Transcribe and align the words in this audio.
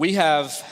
We 0.00 0.14
have 0.14 0.66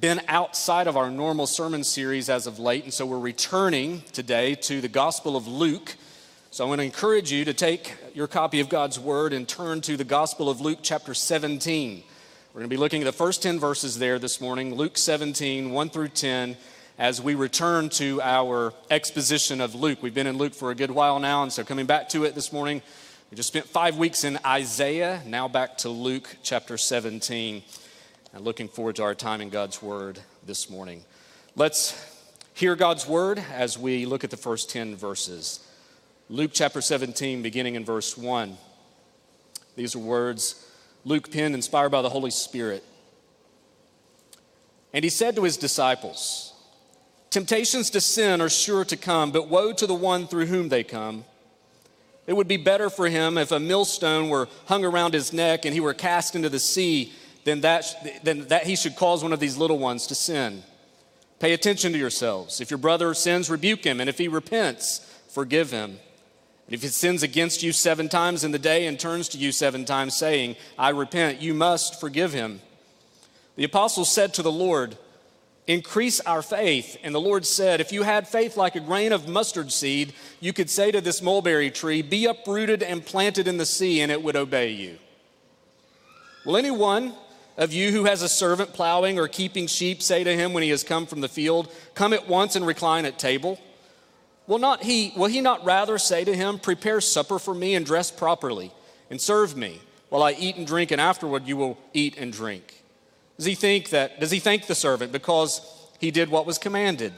been 0.00 0.20
outside 0.26 0.88
of 0.88 0.96
our 0.96 1.08
normal 1.08 1.46
sermon 1.46 1.84
series 1.84 2.28
as 2.28 2.48
of 2.48 2.58
late, 2.58 2.82
and 2.82 2.92
so 2.92 3.06
we're 3.06 3.20
returning 3.20 4.02
today 4.10 4.56
to 4.56 4.80
the 4.80 4.88
Gospel 4.88 5.36
of 5.36 5.46
Luke. 5.46 5.94
So 6.50 6.64
I 6.64 6.68
want 6.68 6.80
to 6.80 6.84
encourage 6.84 7.30
you 7.30 7.44
to 7.44 7.54
take 7.54 7.94
your 8.14 8.26
copy 8.26 8.58
of 8.58 8.68
God's 8.68 8.98
Word 8.98 9.32
and 9.32 9.46
turn 9.46 9.80
to 9.82 9.96
the 9.96 10.02
Gospel 10.02 10.50
of 10.50 10.60
Luke, 10.60 10.80
chapter 10.82 11.14
17. 11.14 12.02
We're 12.52 12.58
going 12.58 12.68
to 12.68 12.68
be 12.68 12.76
looking 12.76 13.00
at 13.00 13.04
the 13.04 13.12
first 13.12 13.44
10 13.44 13.60
verses 13.60 13.96
there 14.00 14.18
this 14.18 14.40
morning, 14.40 14.74
Luke 14.74 14.98
17, 14.98 15.70
1 15.70 15.90
through 15.90 16.08
10, 16.08 16.56
as 16.98 17.22
we 17.22 17.36
return 17.36 17.90
to 17.90 18.20
our 18.22 18.74
exposition 18.90 19.60
of 19.60 19.76
Luke. 19.76 20.02
We've 20.02 20.12
been 20.12 20.26
in 20.26 20.36
Luke 20.36 20.52
for 20.52 20.72
a 20.72 20.74
good 20.74 20.90
while 20.90 21.20
now, 21.20 21.44
and 21.44 21.52
so 21.52 21.62
coming 21.62 21.86
back 21.86 22.08
to 22.08 22.24
it 22.24 22.34
this 22.34 22.52
morning, 22.52 22.82
we 23.30 23.36
just 23.36 23.50
spent 23.50 23.66
five 23.66 23.96
weeks 23.96 24.24
in 24.24 24.36
Isaiah, 24.44 25.22
now 25.26 25.46
back 25.46 25.78
to 25.78 25.90
Luke 25.90 26.38
chapter 26.42 26.76
17. 26.76 27.62
And 28.34 28.44
looking 28.44 28.66
forward 28.66 28.96
to 28.96 29.04
our 29.04 29.14
time 29.14 29.40
in 29.40 29.48
God's 29.48 29.80
Word 29.80 30.18
this 30.44 30.68
morning. 30.68 31.04
Let's 31.54 31.94
hear 32.52 32.74
God's 32.74 33.06
Word 33.06 33.40
as 33.52 33.78
we 33.78 34.06
look 34.06 34.24
at 34.24 34.30
the 34.30 34.36
first 34.36 34.68
10 34.70 34.96
verses. 34.96 35.64
Luke 36.28 36.50
chapter 36.52 36.80
17, 36.80 37.42
beginning 37.42 37.76
in 37.76 37.84
verse 37.84 38.18
1. 38.18 38.56
These 39.76 39.94
are 39.94 40.00
words 40.00 40.68
Luke 41.04 41.30
penned, 41.30 41.54
inspired 41.54 41.90
by 41.90 42.02
the 42.02 42.08
Holy 42.08 42.32
Spirit. 42.32 42.82
And 44.92 45.04
he 45.04 45.10
said 45.10 45.36
to 45.36 45.44
his 45.44 45.56
disciples, 45.56 46.54
Temptations 47.30 47.88
to 47.90 48.00
sin 48.00 48.40
are 48.40 48.48
sure 48.48 48.84
to 48.86 48.96
come, 48.96 49.30
but 49.30 49.48
woe 49.48 49.72
to 49.72 49.86
the 49.86 49.94
one 49.94 50.26
through 50.26 50.46
whom 50.46 50.70
they 50.70 50.82
come. 50.82 51.24
It 52.26 52.32
would 52.32 52.48
be 52.48 52.56
better 52.56 52.90
for 52.90 53.08
him 53.08 53.38
if 53.38 53.52
a 53.52 53.60
millstone 53.60 54.28
were 54.28 54.48
hung 54.66 54.84
around 54.84 55.14
his 55.14 55.32
neck 55.32 55.64
and 55.64 55.72
he 55.72 55.78
were 55.78 55.94
cast 55.94 56.34
into 56.34 56.48
the 56.48 56.58
sea 56.58 57.12
than 57.44 57.60
that, 57.60 58.22
than 58.24 58.48
that 58.48 58.66
he 58.66 58.76
should 58.76 58.96
cause 58.96 59.22
one 59.22 59.32
of 59.32 59.40
these 59.40 59.56
little 59.56 59.78
ones 59.78 60.06
to 60.08 60.14
sin. 60.14 60.62
Pay 61.38 61.52
attention 61.52 61.92
to 61.92 61.98
yourselves. 61.98 62.60
If 62.60 62.70
your 62.70 62.78
brother 62.78 63.12
sins, 63.14 63.50
rebuke 63.50 63.84
him, 63.84 64.00
and 64.00 64.08
if 64.08 64.18
he 64.18 64.28
repents, 64.28 65.00
forgive 65.28 65.70
him. 65.70 65.98
And 66.66 66.74
if 66.74 66.82
he 66.82 66.88
sins 66.88 67.22
against 67.22 67.62
you 67.62 67.72
seven 67.72 68.08
times 68.08 68.44
in 68.44 68.52
the 68.52 68.58
day 68.58 68.86
and 68.86 68.98
turns 68.98 69.28
to 69.30 69.38
you 69.38 69.52
seven 69.52 69.84
times, 69.84 70.16
saying, 70.16 70.56
I 70.78 70.90
repent, 70.90 71.42
you 71.42 71.52
must 71.52 72.00
forgive 72.00 72.32
him. 72.32 72.60
The 73.56 73.64
apostles 73.64 74.10
said 74.10 74.34
to 74.34 74.42
the 74.42 74.52
Lord, 74.52 74.96
Increase 75.66 76.20
our 76.20 76.42
faith. 76.42 76.98
And 77.02 77.14
the 77.14 77.20
Lord 77.20 77.46
said, 77.46 77.80
If 77.80 77.90
you 77.90 78.02
had 78.02 78.28
faith 78.28 78.56
like 78.56 78.76
a 78.76 78.80
grain 78.80 79.12
of 79.12 79.28
mustard 79.28 79.72
seed, 79.72 80.12
you 80.38 80.52
could 80.52 80.68
say 80.68 80.90
to 80.90 81.00
this 81.00 81.22
mulberry 81.22 81.70
tree, 81.70 82.02
Be 82.02 82.26
uprooted 82.26 82.82
and 82.82 83.04
planted 83.04 83.48
in 83.48 83.56
the 83.56 83.64
sea, 83.64 84.02
and 84.02 84.12
it 84.12 84.22
would 84.22 84.36
obey 84.36 84.72
you. 84.72 84.98
Will 86.44 86.58
anyone 86.58 87.14
of 87.56 87.72
you 87.72 87.92
who 87.92 88.04
has 88.04 88.22
a 88.22 88.28
servant 88.28 88.72
plowing 88.72 89.18
or 89.18 89.28
keeping 89.28 89.66
sheep 89.66 90.02
say 90.02 90.24
to 90.24 90.36
him 90.36 90.52
when 90.52 90.62
he 90.62 90.70
has 90.70 90.82
come 90.82 91.06
from 91.06 91.20
the 91.20 91.28
field, 91.28 91.72
Come 91.94 92.12
at 92.12 92.28
once 92.28 92.56
and 92.56 92.66
recline 92.66 93.04
at 93.04 93.18
table? 93.18 93.60
Will, 94.46 94.58
not 94.58 94.82
he, 94.82 95.12
will 95.16 95.28
he 95.28 95.40
not 95.40 95.64
rather 95.64 95.96
say 95.96 96.24
to 96.24 96.34
him, 96.34 96.58
Prepare 96.58 97.00
supper 97.00 97.38
for 97.38 97.54
me 97.54 97.74
and 97.74 97.86
dress 97.86 98.10
properly, 98.10 98.72
and 99.08 99.20
serve 99.20 99.56
me, 99.56 99.80
while 100.08 100.22
I 100.22 100.32
eat 100.32 100.56
and 100.56 100.66
drink, 100.66 100.90
and 100.90 101.00
afterward 101.00 101.46
you 101.46 101.56
will 101.56 101.78
eat 101.92 102.18
and 102.18 102.32
drink? 102.32 102.82
Does 103.36 103.46
he 103.46 103.54
think 103.54 103.90
that, 103.90 104.20
does 104.20 104.30
he 104.30 104.40
thank 104.40 104.66
the 104.66 104.74
servant 104.74 105.12
because 105.12 105.60
he 105.98 106.10
did 106.10 106.28
what 106.28 106.46
was 106.46 106.58
commanded? 106.58 107.12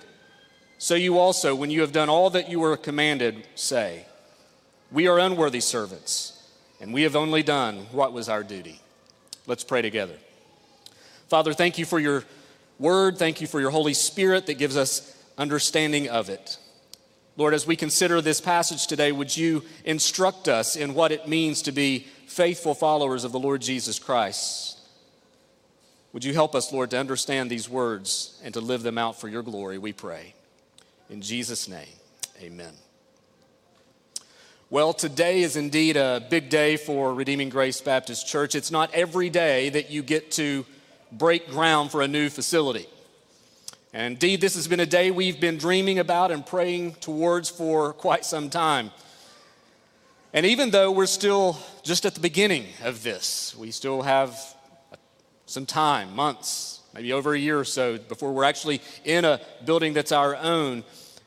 So 0.79 0.95
you 0.95 1.19
also, 1.19 1.55
when 1.55 1.71
you 1.71 1.81
have 1.81 1.93
done 1.93 2.09
all 2.09 2.31
that 2.31 2.51
you 2.51 2.61
were 2.61 2.77
commanded, 2.77 3.47
say, 3.55 4.05
We 4.93 5.09
are 5.09 5.19
unworthy 5.19 5.61
servants, 5.61 6.51
and 6.81 6.93
we 6.93 7.03
have 7.03 7.17
only 7.17 7.43
done 7.43 7.87
what 7.91 8.13
was 8.13 8.29
our 8.29 8.43
duty. 8.43 8.81
Let's 9.47 9.65
pray 9.65 9.83
together. 9.83 10.17
Father, 11.29 11.53
thank 11.53 11.79
you 11.79 11.85
for 11.85 11.99
your 11.99 12.25
word. 12.79 13.19
Thank 13.19 13.41
you 13.41 13.47
for 13.47 13.61
your 13.61 13.71
Holy 13.71 13.95
Spirit 13.95 14.47
that 14.47 14.55
gives 14.55 14.77
us 14.77 15.17
understanding 15.37 16.09
of 16.09 16.29
it. 16.29 16.59
Lord, 17.37 17.53
as 17.53 17.67
we 17.67 17.77
consider 17.77 18.21
this 18.21 18.41
passage 18.41 18.87
today, 18.87 19.13
would 19.13 19.37
you 19.37 19.63
instruct 19.85 20.49
us 20.49 20.77
in 20.77 20.95
what 20.95 21.13
it 21.13 21.29
means 21.29 21.63
to 21.63 21.73
be 21.73 22.07
faithful 22.27 22.75
followers 22.75 23.25
of 23.25 23.33
the 23.33 23.39
Lord 23.39 23.61
Jesus 23.61 23.99
Christ? 23.99 24.79
Would 26.13 26.25
you 26.25 26.33
help 26.33 26.55
us, 26.55 26.73
Lord, 26.73 26.91
to 26.91 26.99
understand 26.99 27.51
these 27.51 27.69
words 27.69 28.41
and 28.43 28.55
to 28.55 28.61
live 28.61 28.83
them 28.83 28.97
out 28.97 29.21
for 29.21 29.29
your 29.29 29.43
glory, 29.43 29.77
we 29.77 29.93
pray. 29.93 30.35
In 31.11 31.21
Jesus' 31.21 31.69
name, 31.69 31.87
amen. 32.41 32.73
Well, 34.71 34.95
today 34.95 35.43
is 35.43 35.57
indeed 35.57 35.97
a 35.97 36.27
big 36.31 36.49
day 36.49 36.77
for 36.79 37.13
Redeeming 37.15 37.51
Grace 37.51 37.81
Baptist 37.83 38.27
Church. 38.27 38.55
It's 38.55 38.71
not 38.71 38.93
every 38.95 39.29
day 39.29 39.69
that 39.69 39.91
you 39.91 40.03
get 40.03 40.31
to 40.33 40.65
break 41.19 41.49
ground 41.49 41.91
for 41.91 42.03
a 42.03 42.09
new 42.09 42.29
facility. 42.29 42.87
And 43.93 44.13
indeed, 44.13 44.41
this 44.41 44.55
has 44.57 44.69
been 44.69 44.81
a 44.81 44.87
day 44.87 45.11
we've 45.11 45.41
been 45.41 45.57
dreaming 45.57 45.99
about 45.99 46.31
and 46.31 46.45
praying 46.45 46.95
towards 46.97 47.49
for 47.49 47.93
quite 47.93 48.25
some 48.25 48.51
time. 48.51 48.91
And 50.35 50.45
even 50.45 50.71
though 50.71 50.91
we're 50.91 51.07
still 51.07 51.57
just 51.83 52.05
at 52.05 52.15
the 52.15 52.21
beginning 52.21 52.67
of 52.85 53.03
this, 53.03 53.57
we 53.57 53.71
still 53.71 54.03
have 54.03 54.39
some 55.47 55.65
time, 55.65 56.15
months, 56.15 56.81
maybe 56.93 57.13
over 57.13 57.33
a 57.33 57.39
year 57.39 57.59
or 57.59 57.65
so, 57.65 57.97
before 57.97 58.33
we're 58.33 58.45
actually 58.45 58.83
in 59.05 59.25
a 59.25 59.41
building 59.65 59.95
that's 59.95 60.13
our 60.13 60.37
own. 60.37 60.85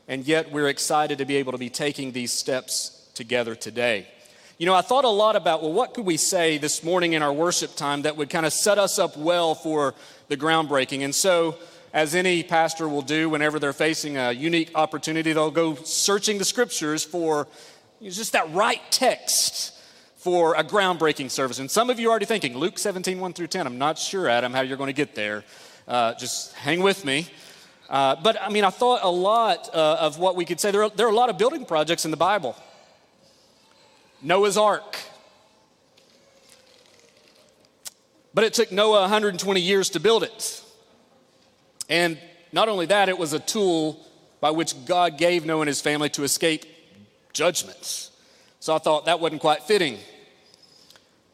And 0.08 0.28
yet 0.28 0.52
we're 0.52 0.68
excited 0.68 1.18
to 1.20 1.26
be 1.26 1.38
able 1.38 1.54
to 1.54 1.58
be 1.58 1.70
taking 1.70 2.12
these 2.12 2.32
steps 2.32 3.10
together 3.16 3.56
today. 3.56 4.08
You 4.60 4.66
know, 4.66 4.76
I 4.76 4.82
thought 4.82 5.06
a 5.06 5.10
lot 5.10 5.38
about, 5.38 5.62
well, 5.62 5.72
what 5.72 5.94
could 5.94 6.06
we 6.06 6.18
say 6.18 6.58
this 6.58 6.84
morning 6.84 7.14
in 7.14 7.22
our 7.22 7.32
worship 7.32 7.78
time 7.78 8.02
that 8.02 8.18
would 8.18 8.30
kind 8.30 8.46
of 8.46 8.52
set 8.52 8.78
us 8.78 9.00
up 9.00 9.16
well 9.16 9.56
for 9.56 9.96
the 10.28 10.36
groundbreaking? 10.36 11.06
And 11.06 11.16
so, 11.16 11.56
as 11.94 12.14
any 12.14 12.44
pastor 12.44 12.90
will 12.90 13.02
do 13.02 13.30
whenever 13.30 13.58
they're 13.58 13.72
facing 13.72 14.18
a 14.18 14.34
unique 14.34 14.72
opportunity, 14.76 15.32
they'll 15.32 15.50
go 15.50 15.76
searching 15.76 16.40
the 16.40 16.44
scriptures 16.44 17.06
for 17.06 17.48
just 18.04 18.34
that 18.34 18.52
right 18.52 18.82
text 18.92 19.80
for 20.18 20.56
a 20.56 20.64
groundbreaking 20.66 21.32
service. 21.32 21.60
And 21.60 21.72
some 21.72 21.90
of 21.90 21.98
you 21.98 22.10
are 22.10 22.12
already 22.12 22.26
thinking, 22.26 22.58
Luke 22.58 22.78
17, 22.78 23.18
1 23.18 23.32
through 23.32 23.48
10. 23.48 23.66
I'm 23.66 23.78
not 23.78 23.98
sure, 23.98 24.28
Adam, 24.28 24.52
how 24.52 24.60
you're 24.60 24.76
going 24.76 24.88
to 24.88 24.94
get 24.94 25.16
there. 25.16 25.46
Uh, 25.88 26.16
just 26.16 26.52
hang 26.52 26.82
with 26.82 27.06
me. 27.06 27.30
Uh, 27.90 28.18
but 28.22 28.36
I 28.42 28.50
mean, 28.50 28.66
I 28.66 28.72
thought 28.72 29.00
a 29.04 29.10
lot 29.10 29.74
uh, 29.74 30.00
of 30.02 30.20
what 30.20 30.36
we 30.36 30.44
could 30.44 30.60
say. 30.60 30.72
There 30.72 30.84
are, 30.84 30.90
there 30.90 31.08
are 31.08 31.12
a 31.12 31.16
lot 31.16 31.30
of 31.30 31.38
building 31.38 31.64
projects 31.64 32.04
in 32.04 32.12
the 32.12 32.18
Bible. 32.18 32.58
Noah's 34.22 34.58
Ark. 34.58 34.98
But 38.34 38.44
it 38.44 38.54
took 38.54 38.72
Noah 38.72 39.02
120 39.02 39.60
years 39.60 39.90
to 39.92 40.00
build 40.00 40.24
it. 40.24 40.64
And 41.90 42.18
not 42.52 42.70
only 42.70 42.86
that, 42.86 43.10
it 43.10 43.18
was 43.18 43.34
a 43.34 43.40
tool 43.40 44.06
by 44.40 44.52
which 44.52 44.86
God 44.86 45.18
gave 45.18 45.46
Noah 45.46 45.62
and 45.62 45.68
his 45.68 45.82
family 45.82 46.10
to 46.10 46.24
escape 46.24 46.66
judgments. 47.34 48.12
So 48.60 48.76
I 48.76 48.78
thought 48.78 49.06
that 49.06 49.20
wasn't 49.20 49.42
quite 49.42 49.64
fitting. 49.64 49.98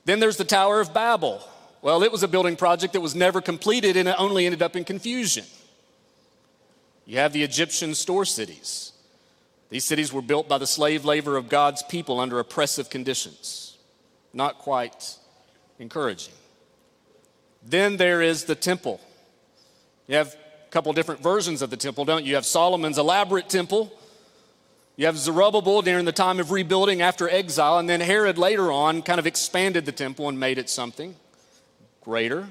Then 0.05 0.19
there's 0.19 0.37
the 0.37 0.45
Tower 0.45 0.79
of 0.79 0.93
Babel. 0.93 1.41
Well, 1.81 2.03
it 2.03 2.11
was 2.11 2.23
a 2.23 2.27
building 2.27 2.55
project 2.55 2.93
that 2.93 3.01
was 3.01 3.15
never 3.15 3.41
completed 3.41 3.97
and 3.97 4.07
it 4.07 4.15
only 4.17 4.45
ended 4.45 4.61
up 4.61 4.75
in 4.75 4.83
confusion. 4.83 5.45
You 7.05 7.19
have 7.19 7.33
the 7.33 7.43
Egyptian 7.43 7.93
store 7.93 8.25
cities. 8.25 8.91
These 9.69 9.85
cities 9.85 10.13
were 10.13 10.21
built 10.21 10.47
by 10.47 10.57
the 10.57 10.67
slave 10.67 11.05
labor 11.05 11.37
of 11.37 11.49
God's 11.49 11.83
people 11.83 12.19
under 12.19 12.39
oppressive 12.39 12.89
conditions. 12.89 13.77
Not 14.33 14.59
quite 14.59 15.17
encouraging. 15.79 16.33
Then 17.63 17.97
there 17.97 18.21
is 18.21 18.45
the 18.45 18.55
temple. 18.55 19.01
You 20.07 20.15
have 20.15 20.35
a 20.35 20.69
couple 20.69 20.93
different 20.93 21.21
versions 21.21 21.61
of 21.61 21.69
the 21.69 21.77
temple, 21.77 22.05
don't 22.05 22.23
you? 22.23 22.29
You 22.29 22.35
have 22.35 22.45
Solomon's 22.45 22.97
elaborate 22.97 23.49
temple 23.49 23.91
you 24.97 25.07
have 25.07 25.17
Zerubbabel 25.17 25.81
during 25.81 26.05
the 26.05 26.13
time 26.13 26.39
of 26.39 26.51
rebuilding 26.51 27.01
after 27.01 27.29
exile, 27.29 27.79
and 27.79 27.89
then 27.89 27.99
Herod 27.99 28.37
later 28.37 28.71
on 28.71 29.01
kind 29.01 29.19
of 29.19 29.27
expanded 29.27 29.85
the 29.85 29.91
temple 29.91 30.29
and 30.29 30.39
made 30.39 30.57
it 30.57 30.69
something 30.69 31.15
greater. 32.01 32.47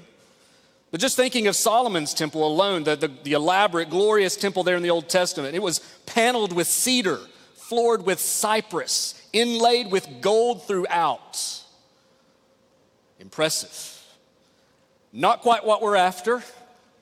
But 0.94 1.00
just 1.00 1.16
thinking 1.16 1.48
of 1.48 1.56
Solomon's 1.56 2.14
temple 2.14 2.46
alone, 2.46 2.84
the, 2.84 2.94
the, 2.94 3.08
the, 3.08 3.32
elaborate, 3.32 3.90
glorious 3.90 4.36
temple 4.36 4.62
there 4.62 4.76
in 4.76 4.82
the 4.84 4.90
Old 4.90 5.08
Testament, 5.08 5.56
it 5.56 5.60
was 5.60 5.80
paneled 6.06 6.52
with 6.52 6.68
cedar, 6.68 7.18
floored 7.56 8.06
with 8.06 8.20
cypress, 8.20 9.20
inlaid 9.32 9.90
with 9.90 10.06
gold 10.20 10.68
throughout. 10.68 11.64
Impressive. 13.18 14.04
Not 15.12 15.40
quite 15.40 15.64
what 15.66 15.82
we're 15.82 15.96
after, 15.96 16.44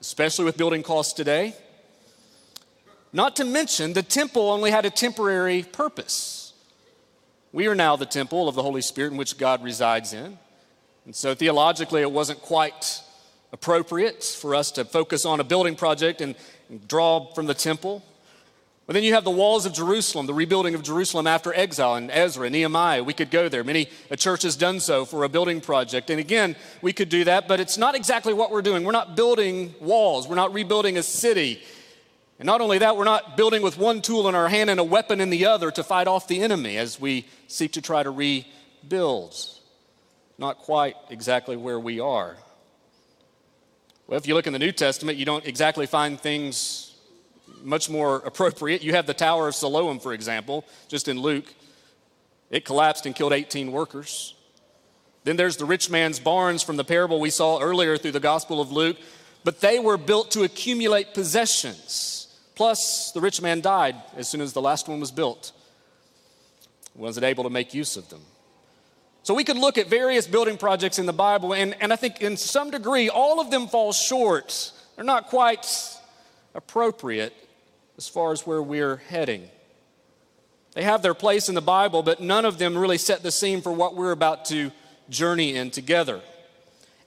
especially 0.01 0.47
with 0.47 0.57
building 0.57 0.83
costs 0.83 1.13
today. 1.13 1.55
Not 3.13 3.37
to 3.37 3.45
mention, 3.45 3.93
the 3.93 4.03
temple 4.03 4.49
only 4.49 4.71
had 4.71 4.87
a 4.87 4.91
temporary 4.91 5.65
purpose. 5.65 6.55
We 7.53 7.67
are 7.67 7.75
now 7.75 7.97
the 7.97 8.07
temple 8.07 8.49
of 8.49 8.55
the 8.55 8.63
Holy 8.63 8.81
Spirit 8.81 9.13
in 9.13 9.19
which 9.19 9.37
God 9.37 9.63
resides 9.63 10.15
in. 10.15 10.39
And 11.05 11.15
so, 11.15 11.35
theologically, 11.35 12.01
it 12.01 12.11
wasn't 12.11 12.41
quite 12.41 13.03
appropriate 13.53 14.25
for 14.25 14.55
us 14.55 14.71
to 14.73 14.85
focus 14.85 15.25
on 15.25 15.41
a 15.41 15.45
building 15.45 15.77
project 15.77 16.21
and, 16.21 16.35
and 16.69 16.87
draw 16.89 17.33
from 17.35 17.47
the 17.47 17.55
temple. 17.55 18.03
But 18.87 18.95
then 18.95 19.05
you 19.05 19.15
have 19.15 19.25
the 19.25 19.31
walls 19.31 19.65
of 19.65 19.73
Jerusalem, 19.73 20.27
the 20.27 20.35
rebuilding 20.35 20.75
of 20.75 20.83
Jerusalem 20.83 21.27
after 21.27 21.55
exile 21.55 21.95
in 21.97 22.11
Ezra, 22.11 22.51
Nehemiah. 22.51 23.05
We 23.05 23.13
could 23.13 23.31
go 23.31 23.49
there. 23.49 23.63
Many 23.63 23.89
a 24.11 24.17
church 24.17 24.43
has 24.43 24.57
done 24.57 24.81
so 24.81 25.05
for 25.05 25.23
a 25.23 25.29
building 25.29 25.61
project. 25.61 26.11
And 26.11 26.19
again, 26.19 26.57
we 26.81 26.93
could 26.93 27.09
do 27.09 27.25
that, 27.25 27.47
but 27.47 27.61
it's 27.61 27.79
not 27.79 27.95
exactly 27.95 28.35
what 28.35 28.51
we're 28.51 28.63
doing. 28.63 28.83
We're 28.83 28.93
not 28.93 29.15
building 29.15 29.75
walls, 29.81 30.27
we're 30.27 30.35
not 30.35 30.53
rebuilding 30.53 30.99
a 30.99 31.03
city. 31.03 31.63
And 32.39 32.47
not 32.47 32.61
only 32.61 32.79
that, 32.79 32.97
we're 32.97 33.05
not 33.05 33.37
building 33.37 33.63
with 33.63 33.79
one 33.79 34.03
tool 34.03 34.29
in 34.29 34.35
our 34.35 34.49
hand 34.49 34.69
and 34.69 34.81
a 34.81 34.85
weapon 34.85 35.21
in 35.21 35.31
the 35.31 35.47
other 35.47 35.71
to 35.71 35.85
fight 35.85 36.09
off 36.09 36.27
the 36.27 36.43
enemy 36.43 36.77
as 36.77 36.99
we 36.99 37.25
seek 37.47 37.75
to 37.75 37.81
try 37.81 38.03
to 38.03 38.11
rebuild. 38.11 39.37
Not 40.39 40.59
quite 40.59 40.97
exactly 41.09 41.57
where 41.57 41.79
we 41.79 42.01
are. 42.01 42.37
Well, 44.13 44.19
if 44.19 44.27
you 44.27 44.35
look 44.35 44.47
in 44.47 44.53
the 44.53 44.59
New 44.59 44.73
Testament, 44.73 45.17
you 45.17 45.25
don't 45.25 45.47
exactly 45.47 45.87
find 45.87 46.21
things 46.21 46.95
much 47.63 47.89
more 47.89 48.17
appropriate. 48.27 48.83
You 48.83 48.93
have 48.93 49.07
the 49.07 49.15
Tower 49.15 49.49
of 49.49 49.55
Siloam, 49.55 49.99
for 50.01 50.13
example, 50.13 50.67
just 50.87 51.09
in 51.09 51.19
Luke. 51.19 51.55
It 52.51 52.67
collapsed 52.67 53.07
and 53.07 53.15
killed 53.15 53.33
18 53.33 53.73
workers. 53.73 54.35
Then 55.25 55.37
there's 55.37 55.57
the 55.57 55.65
rich 55.65 55.89
man's 55.89 56.21
barns 56.21 56.63
from 56.63 56.77
the 56.77 56.85
parable 56.85 57.21
we 57.21 57.31
saw 57.31 57.59
earlier 57.59 57.97
through 57.97 58.13
the 58.13 58.21
Gospel 58.21 58.61
of 58.61 58.71
Luke, 58.71 58.99
but 59.45 59.63
they 59.63 59.79
were 59.79 59.97
built 59.97 60.31
to 60.33 60.43
accumulate 60.43 61.15
possessions. 61.15 62.37
Plus, 62.55 63.13
the 63.13 63.21
rich 63.23 63.41
man 63.41 63.63
died 63.63 63.97
as 64.15 64.29
soon 64.29 64.43
as 64.43 64.53
the 64.53 64.61
last 64.61 64.89
one 64.89 65.01
was 65.01 65.11
built. 65.11 65.53
Wasn't 66.95 67.25
able 67.25 67.45
to 67.45 67.51
make 67.51 67.73
use 67.73 67.97
of 67.97 68.11
them. 68.11 68.21
So 69.23 69.35
we 69.35 69.45
could 69.45 69.57
look 69.57 69.79
at 69.79 69.87
various 69.87 70.27
building 70.27 70.57
projects 70.57 70.99
in 70.99 71.07
the 71.07 71.13
Bible, 71.13 71.55
and, 71.55 71.77
and 71.81 71.93
I 71.93 71.97
think 71.97 72.21
in 72.21 72.37
some 72.37 72.71
degree, 72.71 73.09
all 73.09 73.41
of 73.41 73.51
them 73.51 73.69
fall 73.69 73.93
short. 73.93 74.73
They're 74.97 75.05
not 75.05 75.29
quite 75.29 75.67
appropriate 76.55 77.33
as 77.97 78.09
far 78.09 78.33
as 78.33 78.47
where 78.47 78.63
we're 78.63 78.97
heading. 78.97 79.49
They 80.75 80.83
have 80.83 81.03
their 81.03 81.15
place 81.15 81.49
in 81.49 81.55
the 81.55 81.61
Bible, 81.61 82.03
but 82.03 82.21
none 82.21 82.45
of 82.45 82.59
them 82.59 82.77
really 82.77 82.99
set 82.99 83.23
the 83.23 83.31
scene 83.31 83.61
for 83.61 83.73
what 83.73 83.95
we're 83.95 84.13
about 84.13 84.47
to 84.47 84.73
journey 85.09 85.55
in 85.55 85.71
together. 85.71 86.21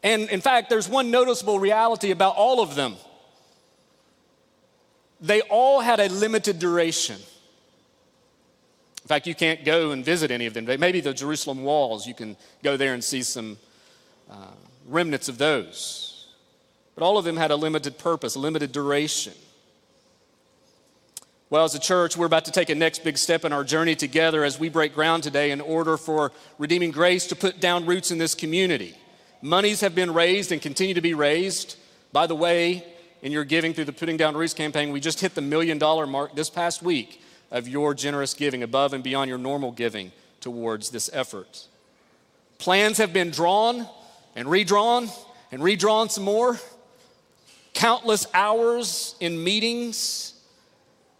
And 0.03 0.29
in 0.29 0.39
fact, 0.39 0.69
there's 0.69 0.87
one 0.87 1.11
noticeable 1.11 1.59
reality 1.59 2.11
about 2.11 2.35
all 2.35 2.61
of 2.61 2.75
them 2.75 2.95
they 5.21 5.41
all 5.41 5.81
had 5.81 5.99
a 5.99 6.09
limited 6.09 6.59
duration. 6.59 7.17
In 9.05 9.07
fact, 9.07 9.27
you 9.27 9.35
can't 9.35 9.63
go 9.63 9.91
and 9.91 10.03
visit 10.03 10.31
any 10.31 10.47
of 10.47 10.55
them. 10.55 10.65
Maybe 10.79 10.99
the 10.99 11.13
Jerusalem 11.13 11.63
walls, 11.63 12.07
you 12.07 12.15
can 12.15 12.35
go 12.63 12.75
there 12.75 12.95
and 12.95 13.03
see 13.03 13.21
some 13.21 13.59
uh, 14.27 14.47
remnants 14.87 15.29
of 15.29 15.37
those. 15.37 16.25
But 16.95 17.03
all 17.03 17.19
of 17.19 17.23
them 17.23 17.37
had 17.37 17.51
a 17.51 17.55
limited 17.55 17.99
purpose, 17.99 18.33
a 18.33 18.39
limited 18.39 18.71
duration. 18.71 19.33
Well, 21.51 21.65
as 21.65 21.75
a 21.75 21.79
church, 21.79 22.17
we're 22.17 22.25
about 22.25 22.45
to 22.45 22.51
take 22.51 22.71
a 22.71 22.75
next 22.75 23.03
big 23.03 23.19
step 23.19 23.45
in 23.45 23.53
our 23.53 23.63
journey 23.63 23.93
together 23.93 24.43
as 24.43 24.59
we 24.59 24.69
break 24.69 24.95
ground 24.95 25.21
today 25.21 25.51
in 25.51 25.61
order 25.61 25.97
for 25.97 26.31
Redeeming 26.57 26.89
Grace 26.89 27.27
to 27.27 27.35
put 27.35 27.59
down 27.59 27.85
roots 27.85 28.09
in 28.09 28.17
this 28.17 28.33
community. 28.33 28.95
Monies 29.43 29.81
have 29.81 29.93
been 29.93 30.15
raised 30.15 30.51
and 30.51 30.59
continue 30.59 30.95
to 30.95 31.01
be 31.01 31.13
raised. 31.13 31.75
By 32.11 32.25
the 32.25 32.33
way, 32.33 32.83
in 33.21 33.31
your 33.31 33.43
giving 33.43 33.71
through 33.71 33.85
the 33.85 33.93
Putting 33.93 34.17
Down 34.17 34.35
Roots 34.35 34.55
campaign, 34.55 34.91
we 34.91 34.99
just 34.99 35.21
hit 35.21 35.35
the 35.35 35.41
million 35.41 35.77
dollar 35.77 36.07
mark 36.07 36.35
this 36.35 36.49
past 36.49 36.81
week 36.81 37.21
of 37.51 37.67
your 37.67 37.93
generous 37.93 38.33
giving 38.33 38.63
above 38.63 38.93
and 38.93 39.03
beyond 39.03 39.29
your 39.29 39.37
normal 39.37 39.71
giving 39.71 40.11
towards 40.41 40.89
this 40.89 41.09
effort. 41.13 41.67
Plans 42.57 42.97
have 42.97 43.13
been 43.13 43.31
drawn 43.31 43.87
and 44.35 44.49
redrawn 44.49 45.09
and 45.51 45.63
redrawn 45.63 46.09
some 46.09 46.23
more. 46.23 46.59
Countless 47.73 48.25
hours 48.33 49.15
in 49.19 49.43
meetings 49.43 50.35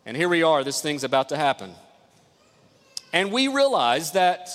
and 0.06 0.16
here 0.16 0.30
we 0.30 0.44
are, 0.44 0.64
this 0.64 0.82
thing's 0.82 1.04
about 1.04 1.30
to 1.30 1.38
happen. 1.38 1.74
And 3.12 3.32
we 3.32 3.48
realize 3.48 4.12
that 4.12 4.50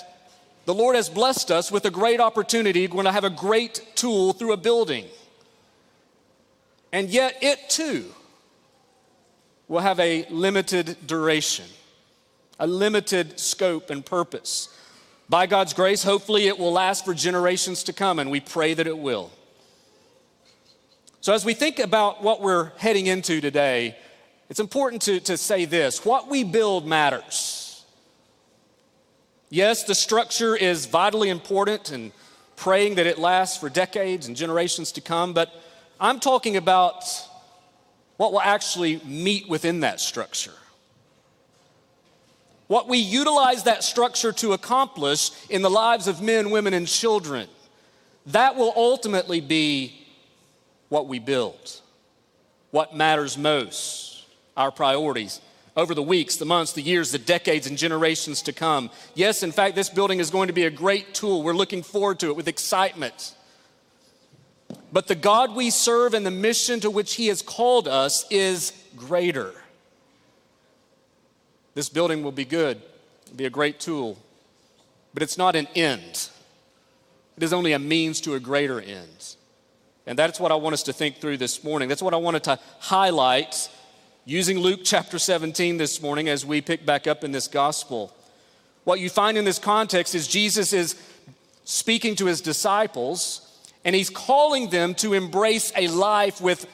the 0.64 0.74
Lord 0.74 0.94
has 0.94 1.08
blessed 1.08 1.50
us 1.50 1.72
with 1.72 1.84
a 1.86 1.90
great 1.90 2.20
opportunity. 2.20 2.86
We're 2.86 2.92
going 2.92 3.06
to 3.06 3.12
have 3.12 3.24
a 3.24 3.30
great 3.30 3.84
tool 3.96 4.32
through 4.32 4.52
a 4.52 4.56
building. 4.56 5.06
And 6.92 7.08
yet, 7.08 7.36
it 7.42 7.68
too 7.68 8.12
will 9.70 9.80
have 9.80 10.00
a 10.00 10.26
limited 10.30 10.96
duration, 11.06 11.64
a 12.58 12.66
limited 12.66 13.38
scope 13.38 13.88
and 13.88 14.04
purpose. 14.04 14.68
By 15.28 15.46
God's 15.46 15.74
grace, 15.74 16.02
hopefully, 16.02 16.48
it 16.48 16.58
will 16.58 16.72
last 16.72 17.04
for 17.04 17.14
generations 17.14 17.84
to 17.84 17.92
come, 17.92 18.18
and 18.18 18.32
we 18.32 18.40
pray 18.40 18.74
that 18.74 18.88
it 18.88 18.98
will. 18.98 19.30
So, 21.20 21.32
as 21.32 21.44
we 21.44 21.54
think 21.54 21.78
about 21.78 22.20
what 22.20 22.42
we're 22.42 22.72
heading 22.78 23.06
into 23.06 23.40
today, 23.40 23.96
it's 24.48 24.58
important 24.58 25.02
to, 25.02 25.20
to 25.20 25.36
say 25.36 25.66
this 25.66 26.04
what 26.04 26.28
we 26.28 26.42
build 26.42 26.84
matters. 26.84 27.84
Yes, 29.50 29.84
the 29.84 29.94
structure 29.94 30.56
is 30.56 30.86
vitally 30.86 31.28
important 31.28 31.92
and 31.92 32.10
praying 32.56 32.96
that 32.96 33.06
it 33.06 33.18
lasts 33.18 33.56
for 33.56 33.68
decades 33.68 34.26
and 34.26 34.36
generations 34.36 34.90
to 34.92 35.00
come, 35.00 35.32
but 35.32 35.48
I'm 36.00 36.18
talking 36.18 36.56
about 36.56 37.04
what 38.20 38.32
will 38.32 38.42
actually 38.42 39.00
meet 39.06 39.48
within 39.48 39.80
that 39.80 39.98
structure. 39.98 40.52
What 42.66 42.86
we 42.86 42.98
utilize 42.98 43.62
that 43.62 43.82
structure 43.82 44.30
to 44.32 44.52
accomplish 44.52 45.30
in 45.48 45.62
the 45.62 45.70
lives 45.70 46.06
of 46.06 46.20
men, 46.20 46.50
women, 46.50 46.74
and 46.74 46.86
children, 46.86 47.48
that 48.26 48.56
will 48.56 48.74
ultimately 48.76 49.40
be 49.40 50.06
what 50.90 51.08
we 51.08 51.18
build, 51.18 51.80
what 52.72 52.94
matters 52.94 53.38
most 53.38 54.26
our 54.54 54.70
priorities 54.70 55.40
over 55.74 55.94
the 55.94 56.02
weeks, 56.02 56.36
the 56.36 56.44
months, 56.44 56.74
the 56.74 56.82
years, 56.82 57.12
the 57.12 57.18
decades, 57.18 57.66
and 57.66 57.78
generations 57.78 58.42
to 58.42 58.52
come. 58.52 58.90
Yes, 59.14 59.42
in 59.42 59.50
fact, 59.50 59.76
this 59.76 59.88
building 59.88 60.20
is 60.20 60.28
going 60.30 60.48
to 60.48 60.52
be 60.52 60.66
a 60.66 60.70
great 60.70 61.14
tool. 61.14 61.42
We're 61.42 61.54
looking 61.54 61.82
forward 61.82 62.18
to 62.18 62.26
it 62.26 62.36
with 62.36 62.48
excitement. 62.48 63.34
But 64.92 65.06
the 65.06 65.14
God 65.14 65.54
we 65.54 65.70
serve 65.70 66.14
and 66.14 66.26
the 66.26 66.30
mission 66.30 66.80
to 66.80 66.90
which 66.90 67.14
He 67.14 67.28
has 67.28 67.42
called 67.42 67.86
us 67.86 68.26
is 68.30 68.72
greater. 68.96 69.52
This 71.74 71.88
building 71.88 72.22
will 72.22 72.32
be 72.32 72.44
good, 72.44 72.82
It'll 73.26 73.36
be 73.36 73.46
a 73.46 73.50
great 73.50 73.78
tool, 73.78 74.18
but 75.14 75.22
it's 75.22 75.38
not 75.38 75.54
an 75.54 75.68
end. 75.74 76.28
It 77.36 77.42
is 77.44 77.52
only 77.52 77.72
a 77.72 77.78
means 77.78 78.20
to 78.22 78.34
a 78.34 78.40
greater 78.40 78.80
end. 78.80 79.36
And 80.06 80.18
that's 80.18 80.40
what 80.40 80.50
I 80.50 80.56
want 80.56 80.74
us 80.74 80.82
to 80.84 80.92
think 80.92 81.18
through 81.18 81.36
this 81.36 81.62
morning. 81.62 81.88
That's 81.88 82.02
what 82.02 82.12
I 82.12 82.16
wanted 82.16 82.44
to 82.44 82.58
highlight 82.80 83.70
using 84.24 84.58
Luke 84.58 84.80
chapter 84.84 85.18
17 85.18 85.76
this 85.76 86.02
morning 86.02 86.28
as 86.28 86.44
we 86.44 86.60
pick 86.60 86.84
back 86.84 87.06
up 87.06 87.22
in 87.22 87.32
this 87.32 87.46
gospel. 87.48 88.12
What 88.84 88.98
you 88.98 89.08
find 89.08 89.38
in 89.38 89.44
this 89.44 89.58
context 89.58 90.14
is 90.14 90.26
Jesus 90.26 90.72
is 90.72 90.96
speaking 91.64 92.16
to 92.16 92.26
his 92.26 92.40
disciples 92.40 93.49
and 93.84 93.94
he's 93.94 94.10
calling 94.10 94.70
them 94.70 94.94
to 94.96 95.14
embrace 95.14 95.72
a 95.76 95.88
life 95.88 96.40
with, 96.40 96.66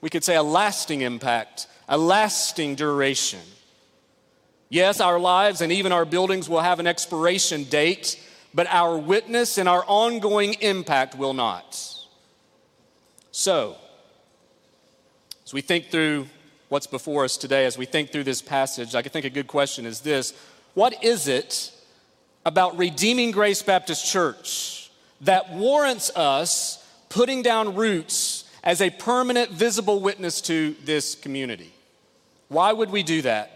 we 0.00 0.10
could 0.10 0.24
say, 0.24 0.36
a 0.36 0.42
lasting 0.42 1.00
impact, 1.00 1.66
a 1.88 1.98
lasting 1.98 2.74
duration. 2.74 3.40
Yes, 4.68 5.00
our 5.00 5.18
lives 5.18 5.60
and 5.60 5.72
even 5.72 5.92
our 5.92 6.04
buildings 6.04 6.48
will 6.48 6.60
have 6.60 6.80
an 6.80 6.86
expiration 6.86 7.64
date, 7.64 8.20
but 8.52 8.66
our 8.68 8.96
witness 8.96 9.58
and 9.58 9.68
our 9.68 9.84
ongoing 9.86 10.54
impact 10.54 11.16
will 11.16 11.34
not. 11.34 11.90
So, 13.30 13.76
as 15.44 15.52
we 15.52 15.60
think 15.60 15.90
through 15.90 16.26
what's 16.68 16.86
before 16.86 17.24
us 17.24 17.36
today 17.36 17.66
as 17.66 17.76
we 17.76 17.84
think 17.84 18.10
through 18.10 18.24
this 18.24 18.40
passage, 18.40 18.94
I 18.94 19.02
think 19.02 19.24
a 19.24 19.30
good 19.30 19.48
question 19.48 19.86
is 19.86 20.00
this 20.00 20.32
What 20.74 21.04
is 21.04 21.28
it 21.28 21.72
about 22.46 22.78
Redeeming 22.78 23.32
Grace 23.32 23.62
Baptist 23.62 24.06
Church 24.06 24.83
that 25.24 25.52
warrants 25.52 26.10
us 26.16 26.84
putting 27.08 27.42
down 27.42 27.74
roots 27.74 28.44
as 28.62 28.80
a 28.80 28.90
permanent, 28.90 29.50
visible 29.50 30.00
witness 30.00 30.40
to 30.42 30.74
this 30.84 31.14
community? 31.14 31.72
Why 32.48 32.72
would 32.72 32.90
we 32.90 33.02
do 33.02 33.22
that? 33.22 33.50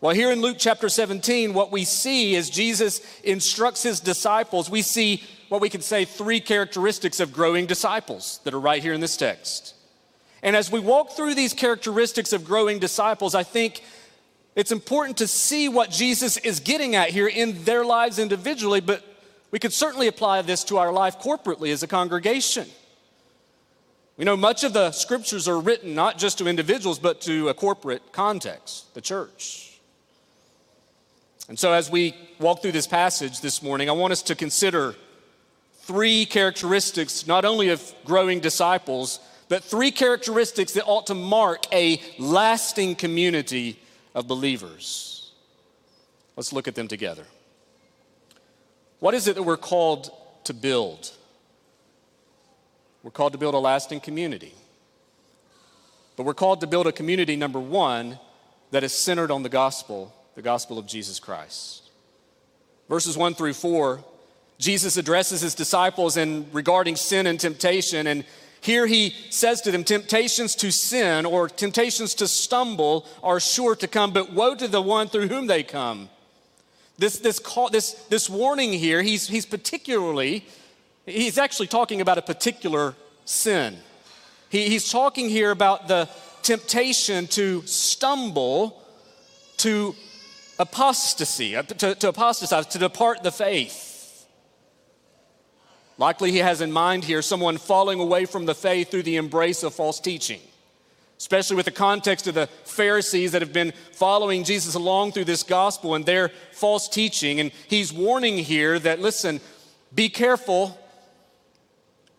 Well, 0.00 0.14
here 0.14 0.30
in 0.30 0.42
Luke 0.42 0.56
chapter 0.58 0.88
17, 0.88 1.54
what 1.54 1.72
we 1.72 1.84
see 1.84 2.34
is 2.34 2.50
Jesus 2.50 3.00
instructs 3.22 3.82
his 3.82 3.98
disciples. 3.98 4.68
We 4.68 4.82
see 4.82 5.22
what 5.48 5.60
we 5.60 5.70
can 5.70 5.80
say 5.80 6.04
three 6.04 6.40
characteristics 6.40 7.18
of 7.18 7.32
growing 7.32 7.66
disciples 7.66 8.40
that 8.44 8.52
are 8.52 8.60
right 8.60 8.82
here 8.82 8.92
in 8.92 9.00
this 9.00 9.16
text. 9.16 9.74
And 10.42 10.54
as 10.54 10.70
we 10.70 10.80
walk 10.80 11.12
through 11.12 11.34
these 11.34 11.54
characteristics 11.54 12.32
of 12.32 12.44
growing 12.44 12.78
disciples, 12.78 13.34
I 13.34 13.42
think 13.42 13.82
it's 14.54 14.70
important 14.70 15.16
to 15.18 15.26
see 15.26 15.68
what 15.68 15.90
Jesus 15.90 16.36
is 16.36 16.60
getting 16.60 16.94
at 16.94 17.10
here 17.10 17.28
in 17.28 17.64
their 17.64 17.84
lives 17.84 18.18
individually, 18.18 18.80
but 18.80 19.02
we 19.50 19.58
could 19.58 19.72
certainly 19.72 20.08
apply 20.08 20.42
this 20.42 20.64
to 20.64 20.78
our 20.78 20.92
life 20.92 21.18
corporately 21.18 21.72
as 21.72 21.82
a 21.82 21.86
congregation. 21.86 22.66
We 24.16 24.24
know 24.24 24.36
much 24.36 24.64
of 24.64 24.72
the 24.72 24.92
scriptures 24.92 25.46
are 25.46 25.60
written 25.60 25.94
not 25.94 26.18
just 26.18 26.38
to 26.38 26.46
individuals, 26.46 26.98
but 26.98 27.20
to 27.22 27.48
a 27.48 27.54
corporate 27.54 28.12
context, 28.12 28.94
the 28.94 29.00
church. 29.00 29.78
And 31.48 31.58
so, 31.58 31.72
as 31.72 31.90
we 31.90 32.14
walk 32.40 32.62
through 32.62 32.72
this 32.72 32.86
passage 32.86 33.40
this 33.40 33.62
morning, 33.62 33.88
I 33.88 33.92
want 33.92 34.12
us 34.12 34.22
to 34.22 34.34
consider 34.34 34.96
three 35.82 36.26
characteristics 36.26 37.26
not 37.26 37.44
only 37.44 37.68
of 37.68 37.94
growing 38.04 38.40
disciples, 38.40 39.20
but 39.48 39.62
three 39.62 39.92
characteristics 39.92 40.72
that 40.72 40.84
ought 40.86 41.06
to 41.06 41.14
mark 41.14 41.72
a 41.72 42.00
lasting 42.18 42.96
community 42.96 43.78
of 44.14 44.26
believers. 44.26 45.30
Let's 46.34 46.52
look 46.52 46.66
at 46.66 46.74
them 46.74 46.88
together. 46.88 47.24
What 49.00 49.14
is 49.14 49.28
it 49.28 49.34
that 49.34 49.42
we're 49.42 49.56
called 49.56 50.10
to 50.44 50.54
build? 50.54 51.10
We're 53.02 53.10
called 53.10 53.32
to 53.32 53.38
build 53.38 53.54
a 53.54 53.58
lasting 53.58 54.00
community. 54.00 54.54
But 56.16 56.24
we're 56.24 56.34
called 56.34 56.60
to 56.62 56.66
build 56.66 56.86
a 56.86 56.92
community, 56.92 57.36
number 57.36 57.60
one, 57.60 58.18
that 58.70 58.82
is 58.82 58.92
centered 58.92 59.30
on 59.30 59.42
the 59.42 59.48
gospel, 59.48 60.14
the 60.34 60.42
gospel 60.42 60.78
of 60.78 60.86
Jesus 60.86 61.20
Christ. 61.20 61.90
Verses 62.88 63.16
one 63.16 63.34
through 63.34 63.52
four, 63.52 64.02
Jesus 64.58 64.96
addresses 64.96 65.42
his 65.42 65.54
disciples 65.54 66.16
in 66.16 66.46
regarding 66.52 66.96
sin 66.96 67.26
and 67.26 67.38
temptation, 67.38 68.06
and 68.06 68.24
here 68.60 68.86
he 68.86 69.14
says 69.30 69.60
to 69.62 69.70
them, 69.70 69.84
Temptations 69.84 70.54
to 70.56 70.72
sin 70.72 71.26
or 71.26 71.48
temptations 71.48 72.14
to 72.14 72.26
stumble 72.26 73.06
are 73.22 73.38
sure 73.38 73.76
to 73.76 73.86
come, 73.86 74.12
but 74.12 74.32
woe 74.32 74.54
to 74.54 74.66
the 74.66 74.82
one 74.82 75.08
through 75.08 75.28
whom 75.28 75.46
they 75.46 75.62
come. 75.62 76.08
This, 76.98 77.18
this, 77.18 77.38
call, 77.38 77.68
this, 77.68 77.92
this 78.08 78.30
warning 78.30 78.72
here, 78.72 79.02
he's, 79.02 79.28
he's 79.28 79.44
particularly, 79.44 80.46
he's 81.04 81.36
actually 81.36 81.66
talking 81.66 82.00
about 82.00 82.16
a 82.16 82.22
particular 82.22 82.94
sin. 83.24 83.76
He, 84.48 84.68
he's 84.68 84.90
talking 84.90 85.28
here 85.28 85.50
about 85.50 85.88
the 85.88 86.08
temptation 86.42 87.26
to 87.28 87.62
stumble, 87.66 88.82
to 89.58 89.94
apostasy, 90.58 91.56
uh, 91.56 91.62
to, 91.62 91.94
to 91.96 92.08
apostatize, 92.08 92.66
to 92.68 92.78
depart 92.78 93.22
the 93.22 93.32
faith. 93.32 94.26
Likely 95.98 96.30
he 96.30 96.38
has 96.38 96.60
in 96.60 96.72
mind 96.72 97.04
here 97.04 97.22
someone 97.22 97.58
falling 97.58 98.00
away 98.00 98.24
from 98.26 98.46
the 98.46 98.54
faith 98.54 98.90
through 98.90 99.02
the 99.02 99.16
embrace 99.16 99.62
of 99.62 99.74
false 99.74 100.00
teaching 100.00 100.40
especially 101.18 101.56
with 101.56 101.64
the 101.64 101.70
context 101.70 102.26
of 102.26 102.34
the 102.34 102.46
Pharisees 102.64 103.32
that 103.32 103.42
have 103.42 103.52
been 103.52 103.72
following 103.92 104.44
Jesus 104.44 104.74
along 104.74 105.12
through 105.12 105.24
this 105.24 105.42
gospel 105.42 105.94
and 105.94 106.04
their 106.04 106.30
false 106.52 106.88
teaching. 106.88 107.40
And 107.40 107.52
he's 107.68 107.92
warning 107.92 108.38
here 108.38 108.78
that, 108.78 109.00
listen, 109.00 109.40
be 109.94 110.08
careful. 110.08 110.78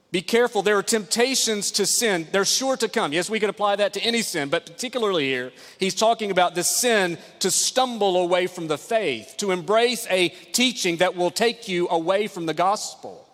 Be 0.09 0.21
careful. 0.21 0.61
There 0.61 0.77
are 0.77 0.83
temptations 0.83 1.69
to 1.71 1.85
sin. 1.85 2.27
They're 2.31 2.45
sure 2.45 2.77
to 2.77 2.87
come. 2.87 3.11
Yes, 3.11 3.29
we 3.29 3.39
could 3.39 3.49
apply 3.49 3.75
that 3.75 3.93
to 3.93 4.01
any 4.01 4.21
sin, 4.21 4.49
but 4.49 4.65
particularly 4.65 5.25
here, 5.25 5.51
he's 5.79 5.95
talking 5.95 6.31
about 6.31 6.55
the 6.55 6.63
sin 6.63 7.17
to 7.39 7.51
stumble 7.51 8.17
away 8.17 8.47
from 8.47 8.67
the 8.67 8.77
faith, 8.77 9.35
to 9.37 9.51
embrace 9.51 10.07
a 10.09 10.29
teaching 10.29 10.97
that 10.97 11.15
will 11.15 11.29
take 11.29 11.67
you 11.67 11.87
away 11.89 12.27
from 12.27 12.45
the 12.45 12.53
gospel. 12.53 13.26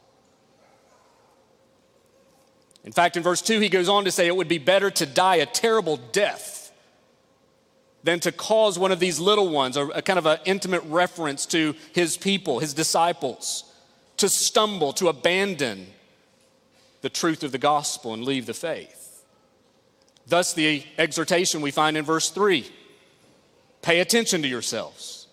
In 2.83 2.91
fact, 2.91 3.15
in 3.15 3.23
verse 3.23 3.41
2, 3.41 3.59
he 3.59 3.69
goes 3.69 3.87
on 3.87 4.05
to 4.05 4.11
say 4.11 4.27
it 4.27 4.35
would 4.35 4.47
be 4.47 4.57
better 4.57 4.91
to 4.91 5.05
die 5.05 5.37
a 5.37 5.45
terrible 5.45 5.97
death 6.11 6.71
than 8.03 8.19
to 8.19 8.31
cause 8.31 8.77
one 8.77 8.91
of 8.91 8.99
these 8.99 9.19
little 9.19 9.49
ones, 9.49 9.77
a, 9.77 10.01
kind 10.01 10.19
of 10.19 10.25
an 10.25 10.39
intimate 10.45 10.83
reference 10.85 11.45
to 11.45 11.73
his 11.93 12.17
people, 12.17 12.59
his 12.59 12.73
disciples, 12.73 13.63
to 14.17 14.27
stumble, 14.27 14.91
to 14.93 15.07
abandon 15.07 15.87
the 17.01 17.09
truth 17.09 17.43
of 17.43 17.51
the 17.51 17.57
gospel 17.57 18.13
and 18.13 18.25
leave 18.25 18.45
the 18.45 18.53
faith. 18.53 19.23
Thus, 20.27 20.53
the 20.53 20.85
exhortation 20.97 21.61
we 21.61 21.71
find 21.71 21.97
in 21.97 22.05
verse 22.05 22.29
3 22.29 22.69
pay 23.81 23.99
attention 23.99 24.41
to 24.41 24.47
yourselves. 24.47 25.27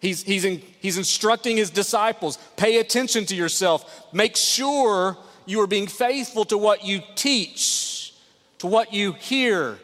He's, 0.00 0.22
he's, 0.22 0.44
in, 0.44 0.62
he's 0.80 0.98
instructing 0.98 1.56
his 1.56 1.70
disciples 1.70 2.38
pay 2.56 2.78
attention 2.78 3.24
to 3.26 3.34
yourself. 3.34 4.12
Make 4.12 4.36
sure 4.36 5.16
you 5.46 5.60
are 5.60 5.66
being 5.66 5.86
faithful 5.86 6.44
to 6.46 6.58
what 6.58 6.84
you 6.84 7.00
teach, 7.14 8.14
to 8.58 8.66
what 8.66 8.92
you 8.92 9.12
hear, 9.12 9.78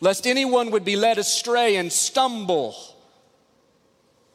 lest 0.00 0.26
anyone 0.26 0.70
would 0.70 0.84
be 0.84 0.96
led 0.96 1.18
astray 1.18 1.76
and 1.76 1.92
stumble 1.92 2.74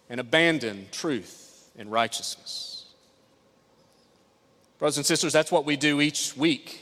and 0.10 0.20
abandon 0.20 0.88
truth 0.92 1.70
and 1.78 1.92
righteousness. 1.92 2.86
Brothers 4.78 4.98
and 4.98 5.06
sisters, 5.06 5.34
that's 5.34 5.52
what 5.52 5.66
we 5.66 5.78
do 5.78 6.02
each 6.02 6.36
week 6.36 6.82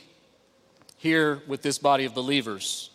here 0.98 1.42
with 1.46 1.62
this 1.62 1.78
body 1.78 2.04
of 2.04 2.14
believers. 2.14 2.90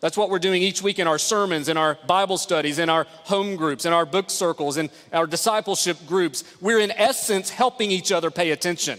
That's 0.00 0.16
what 0.16 0.30
we're 0.30 0.38
doing 0.38 0.62
each 0.62 0.82
week 0.82 0.98
in 0.98 1.06
our 1.06 1.18
sermons, 1.18 1.68
in 1.68 1.76
our 1.76 1.98
Bible 2.06 2.38
studies, 2.38 2.78
in 2.78 2.88
our 2.88 3.06
home 3.24 3.56
groups, 3.56 3.84
in 3.84 3.92
our 3.92 4.06
book 4.06 4.30
circles, 4.30 4.78
in 4.78 4.90
our 5.12 5.26
discipleship 5.26 5.98
groups. 6.06 6.42
We're 6.60 6.78
in 6.78 6.90
essence 6.92 7.50
helping 7.50 7.90
each 7.90 8.10
other 8.10 8.30
pay 8.30 8.52
attention. 8.52 8.98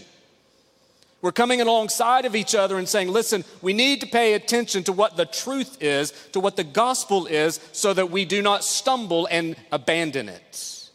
We're 1.22 1.30
coming 1.30 1.60
alongside 1.60 2.24
of 2.24 2.34
each 2.34 2.56
other 2.56 2.76
and 2.76 2.88
saying, 2.88 3.08
listen, 3.08 3.44
we 3.62 3.72
need 3.72 4.00
to 4.00 4.08
pay 4.08 4.34
attention 4.34 4.82
to 4.84 4.92
what 4.92 5.16
the 5.16 5.24
truth 5.24 5.80
is, 5.80 6.10
to 6.32 6.40
what 6.40 6.56
the 6.56 6.64
gospel 6.64 7.26
is, 7.26 7.60
so 7.70 7.94
that 7.94 8.10
we 8.10 8.24
do 8.24 8.42
not 8.42 8.64
stumble 8.64 9.28
and 9.30 9.54
abandon 9.70 10.28
it. 10.28 10.90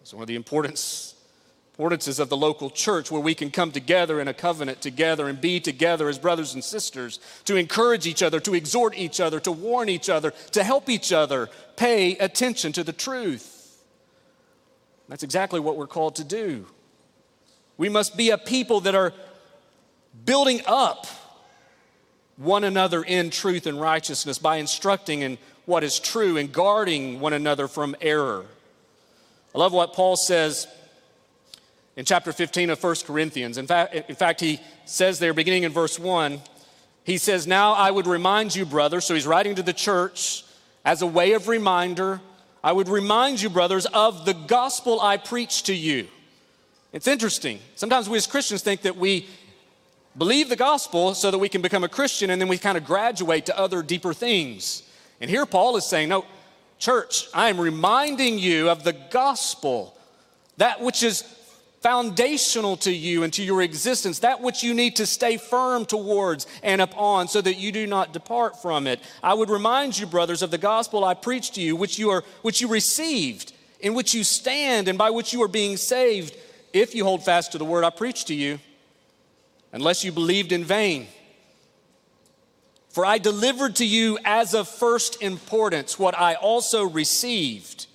It's 0.00 0.14
one 0.14 0.22
of 0.22 0.28
the 0.28 0.36
importance, 0.36 1.16
importances 1.72 2.20
of 2.20 2.28
the 2.28 2.36
local 2.36 2.70
church 2.70 3.10
where 3.10 3.20
we 3.20 3.34
can 3.34 3.50
come 3.50 3.72
together 3.72 4.20
in 4.20 4.28
a 4.28 4.32
covenant 4.32 4.80
together 4.80 5.28
and 5.28 5.40
be 5.40 5.58
together 5.58 6.08
as 6.08 6.16
brothers 6.16 6.54
and 6.54 6.62
sisters 6.62 7.18
to 7.46 7.56
encourage 7.56 8.06
each 8.06 8.22
other, 8.22 8.38
to 8.38 8.54
exhort 8.54 8.96
each 8.96 9.18
other, 9.18 9.40
to 9.40 9.50
warn 9.50 9.88
each 9.88 10.08
other, 10.08 10.30
to 10.52 10.62
help 10.62 10.88
each 10.88 11.12
other 11.12 11.50
pay 11.74 12.16
attention 12.18 12.72
to 12.72 12.84
the 12.84 12.92
truth. 12.92 13.82
That's 15.08 15.24
exactly 15.24 15.58
what 15.58 15.76
we're 15.76 15.88
called 15.88 16.14
to 16.16 16.24
do. 16.24 16.66
We 17.78 17.88
must 17.88 18.16
be 18.16 18.30
a 18.30 18.38
people 18.38 18.80
that 18.80 18.94
are 18.94 19.14
building 20.24 20.60
up 20.66 21.06
one 22.36 22.64
another 22.64 23.02
in 23.02 23.30
truth 23.30 23.66
and 23.66 23.80
righteousness 23.80 24.38
by 24.38 24.56
instructing 24.56 25.22
in 25.22 25.38
what 25.64 25.84
is 25.84 25.98
true 25.98 26.36
and 26.36 26.52
guarding 26.52 27.20
one 27.20 27.32
another 27.32 27.68
from 27.68 27.96
error. 28.00 28.44
I 29.54 29.58
love 29.58 29.72
what 29.72 29.92
Paul 29.92 30.16
says 30.16 30.66
in 31.96 32.04
chapter 32.04 32.32
15 32.32 32.70
of 32.70 32.82
1 32.82 32.96
Corinthians. 33.06 33.58
In 33.58 33.66
fact, 33.66 33.94
in 33.94 34.14
fact, 34.14 34.40
he 34.40 34.60
says 34.84 35.18
there, 35.18 35.32
beginning 35.32 35.62
in 35.62 35.72
verse 35.72 35.98
1, 35.98 36.40
he 37.04 37.16
says, 37.16 37.46
Now 37.46 37.72
I 37.72 37.90
would 37.90 38.06
remind 38.06 38.54
you, 38.54 38.66
brothers, 38.66 39.04
so 39.04 39.14
he's 39.14 39.26
writing 39.26 39.54
to 39.54 39.62
the 39.62 39.72
church 39.72 40.44
as 40.84 41.02
a 41.02 41.06
way 41.06 41.32
of 41.32 41.48
reminder, 41.48 42.20
I 42.62 42.72
would 42.72 42.88
remind 42.88 43.40
you, 43.40 43.50
brothers, 43.50 43.86
of 43.86 44.24
the 44.24 44.34
gospel 44.34 45.00
I 45.00 45.16
preached 45.16 45.66
to 45.66 45.74
you 45.74 46.08
it's 46.92 47.06
interesting. 47.06 47.60
Sometimes 47.74 48.08
we 48.08 48.16
as 48.16 48.26
Christians 48.26 48.62
think 48.62 48.82
that 48.82 48.96
we 48.96 49.26
believe 50.16 50.48
the 50.48 50.56
gospel 50.56 51.14
so 51.14 51.30
that 51.30 51.38
we 51.38 51.48
can 51.48 51.60
become 51.60 51.84
a 51.84 51.88
Christian 51.88 52.30
and 52.30 52.40
then 52.40 52.48
we 52.48 52.58
kind 52.58 52.78
of 52.78 52.84
graduate 52.84 53.46
to 53.46 53.58
other 53.58 53.82
deeper 53.82 54.14
things. 54.14 54.82
And 55.20 55.30
here 55.30 55.46
Paul 55.46 55.76
is 55.76 55.84
saying, 55.84 56.08
No, 56.08 56.24
church, 56.78 57.28
I 57.34 57.50
am 57.50 57.60
reminding 57.60 58.38
you 58.38 58.70
of 58.70 58.84
the 58.84 58.94
gospel, 58.94 59.96
that 60.56 60.80
which 60.80 61.02
is 61.02 61.22
foundational 61.82 62.76
to 62.76 62.92
you 62.92 63.22
and 63.22 63.32
to 63.32 63.42
your 63.42 63.62
existence, 63.62 64.20
that 64.20 64.40
which 64.40 64.64
you 64.64 64.74
need 64.74 64.96
to 64.96 65.06
stay 65.06 65.36
firm 65.36 65.84
towards 65.84 66.46
and 66.62 66.80
upon 66.80 67.28
so 67.28 67.40
that 67.40 67.54
you 67.54 67.70
do 67.70 67.86
not 67.86 68.12
depart 68.12 68.60
from 68.60 68.86
it. 68.86 68.98
I 69.22 69.34
would 69.34 69.50
remind 69.50 69.96
you, 69.96 70.06
brothers, 70.06 70.42
of 70.42 70.50
the 70.50 70.58
gospel 70.58 71.04
I 71.04 71.14
preached 71.14 71.54
to 71.54 71.60
you, 71.60 71.76
which 71.76 71.98
you 71.98 72.10
are 72.10 72.24
which 72.42 72.60
you 72.60 72.68
received, 72.68 73.52
in 73.78 73.94
which 73.94 74.14
you 74.14 74.24
stand, 74.24 74.88
and 74.88 74.98
by 74.98 75.10
which 75.10 75.32
you 75.32 75.42
are 75.42 75.48
being 75.48 75.76
saved 75.76 76.34
if 76.72 76.94
you 76.94 77.04
hold 77.04 77.24
fast 77.24 77.52
to 77.52 77.58
the 77.58 77.64
word 77.64 77.84
I 77.84 77.90
preached 77.90 78.28
to 78.28 78.34
you, 78.34 78.58
unless 79.72 80.04
you 80.04 80.12
believed 80.12 80.52
in 80.52 80.64
vain. 80.64 81.06
For 82.90 83.04
I 83.04 83.18
delivered 83.18 83.76
to 83.76 83.86
you 83.86 84.18
as 84.24 84.54
of 84.54 84.68
first 84.68 85.22
importance 85.22 85.98
what 85.98 86.18
I 86.18 86.34
also 86.34 86.84
received 86.84 87.86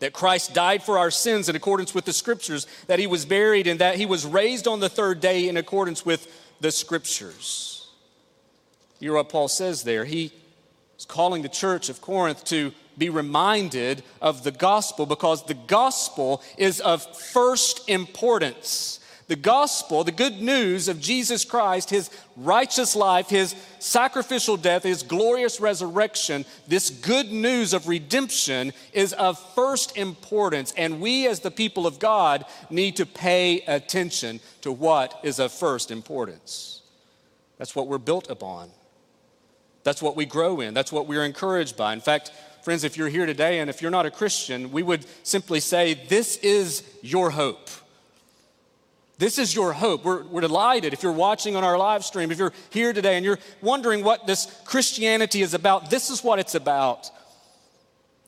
that 0.00 0.12
Christ 0.12 0.52
died 0.52 0.82
for 0.82 0.98
our 0.98 1.12
sins 1.12 1.48
in 1.48 1.54
accordance 1.54 1.94
with 1.94 2.04
the 2.04 2.12
scriptures, 2.12 2.66
that 2.88 2.98
he 2.98 3.06
was 3.06 3.24
buried, 3.24 3.68
and 3.68 3.80
that 3.80 3.94
he 3.94 4.04
was 4.04 4.26
raised 4.26 4.66
on 4.66 4.80
the 4.80 4.88
third 4.88 5.20
day 5.20 5.48
in 5.48 5.56
accordance 5.56 6.04
with 6.04 6.26
the 6.60 6.72
scriptures. 6.72 7.88
You 8.98 9.10
hear 9.10 9.16
what 9.16 9.28
Paul 9.28 9.46
says 9.46 9.84
there. 9.84 10.04
He 10.04 10.32
is 10.98 11.04
calling 11.04 11.42
the 11.42 11.48
church 11.48 11.88
of 11.88 12.00
Corinth 12.00 12.42
to 12.46 12.72
be 12.98 13.08
reminded 13.08 14.02
of 14.20 14.44
the 14.44 14.50
gospel 14.50 15.06
because 15.06 15.44
the 15.44 15.54
gospel 15.54 16.42
is 16.56 16.80
of 16.80 17.02
first 17.16 17.88
importance. 17.88 18.98
The 19.28 19.36
gospel, 19.36 20.04
the 20.04 20.12
good 20.12 20.42
news 20.42 20.88
of 20.88 21.00
Jesus 21.00 21.44
Christ, 21.44 21.88
his 21.88 22.10
righteous 22.36 22.94
life, 22.94 23.30
his 23.30 23.54
sacrificial 23.78 24.56
death, 24.56 24.82
his 24.82 25.02
glorious 25.02 25.60
resurrection, 25.60 26.44
this 26.68 26.90
good 26.90 27.30
news 27.30 27.72
of 27.72 27.88
redemption 27.88 28.72
is 28.92 29.12
of 29.14 29.38
first 29.54 29.96
importance. 29.96 30.74
And 30.76 31.00
we, 31.00 31.26
as 31.28 31.40
the 31.40 31.50
people 31.50 31.86
of 31.86 31.98
God, 31.98 32.44
need 32.68 32.96
to 32.96 33.06
pay 33.06 33.60
attention 33.62 34.40
to 34.62 34.72
what 34.72 35.18
is 35.22 35.38
of 35.38 35.52
first 35.52 35.90
importance. 35.90 36.82
That's 37.58 37.76
what 37.76 37.86
we're 37.86 37.98
built 37.98 38.28
upon. 38.28 38.70
That's 39.84 40.02
what 40.02 40.16
we 40.16 40.26
grow 40.26 40.60
in. 40.60 40.74
That's 40.74 40.92
what 40.92 41.06
we're 41.06 41.24
encouraged 41.24 41.76
by. 41.76 41.92
In 41.92 42.00
fact, 42.00 42.32
Friends, 42.62 42.84
if 42.84 42.96
you're 42.96 43.08
here 43.08 43.26
today 43.26 43.58
and 43.58 43.68
if 43.68 43.82
you're 43.82 43.90
not 43.90 44.06
a 44.06 44.10
Christian, 44.10 44.70
we 44.70 44.84
would 44.84 45.04
simply 45.24 45.58
say, 45.58 45.94
This 45.94 46.36
is 46.38 46.84
your 47.02 47.30
hope. 47.30 47.68
This 49.18 49.38
is 49.38 49.54
your 49.54 49.72
hope. 49.72 50.04
We're, 50.04 50.22
we're 50.24 50.40
delighted 50.40 50.92
if 50.92 51.02
you're 51.02 51.12
watching 51.12 51.56
on 51.56 51.64
our 51.64 51.76
live 51.76 52.04
stream, 52.04 52.30
if 52.30 52.38
you're 52.38 52.52
here 52.70 52.92
today 52.92 53.16
and 53.16 53.24
you're 53.24 53.38
wondering 53.60 54.04
what 54.04 54.26
this 54.26 54.46
Christianity 54.64 55.42
is 55.42 55.54
about, 55.54 55.90
this 55.90 56.08
is 56.08 56.24
what 56.24 56.38
it's 56.38 56.54
about. 56.54 57.10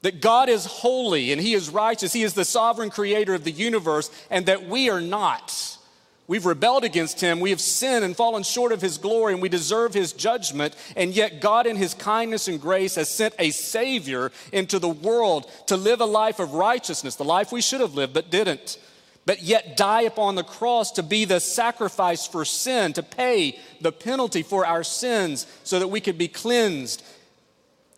That 0.02 0.20
God 0.20 0.48
is 0.48 0.66
holy 0.66 1.32
and 1.32 1.40
He 1.40 1.54
is 1.54 1.70
righteous. 1.70 2.12
He 2.12 2.24
is 2.24 2.34
the 2.34 2.44
sovereign 2.44 2.90
creator 2.90 3.34
of 3.34 3.44
the 3.44 3.52
universe, 3.52 4.10
and 4.30 4.46
that 4.46 4.68
we 4.68 4.90
are 4.90 5.00
not. 5.00 5.78
We've 6.26 6.46
rebelled 6.46 6.84
against 6.84 7.20
him. 7.20 7.40
We 7.40 7.50
have 7.50 7.60
sinned 7.60 8.04
and 8.04 8.16
fallen 8.16 8.44
short 8.44 8.72
of 8.72 8.80
his 8.80 8.96
glory, 8.96 9.34
and 9.34 9.42
we 9.42 9.50
deserve 9.50 9.92
his 9.92 10.14
judgment. 10.14 10.74
And 10.96 11.14
yet, 11.14 11.40
God, 11.40 11.66
in 11.66 11.76
his 11.76 11.92
kindness 11.92 12.48
and 12.48 12.60
grace, 12.60 12.94
has 12.94 13.10
sent 13.10 13.34
a 13.38 13.50
Savior 13.50 14.32
into 14.50 14.78
the 14.78 14.88
world 14.88 15.50
to 15.66 15.76
live 15.76 16.00
a 16.00 16.06
life 16.06 16.40
of 16.40 16.54
righteousness, 16.54 17.16
the 17.16 17.24
life 17.24 17.52
we 17.52 17.60
should 17.60 17.82
have 17.82 17.94
lived 17.94 18.14
but 18.14 18.30
didn't. 18.30 18.78
But 19.26 19.42
yet, 19.42 19.76
die 19.76 20.02
upon 20.02 20.34
the 20.34 20.44
cross 20.44 20.92
to 20.92 21.02
be 21.02 21.26
the 21.26 21.40
sacrifice 21.40 22.26
for 22.26 22.44
sin, 22.46 22.94
to 22.94 23.02
pay 23.02 23.58
the 23.82 23.92
penalty 23.92 24.42
for 24.42 24.66
our 24.66 24.82
sins 24.82 25.46
so 25.62 25.78
that 25.78 25.88
we 25.88 26.00
could 26.00 26.16
be 26.16 26.28
cleansed. 26.28 27.02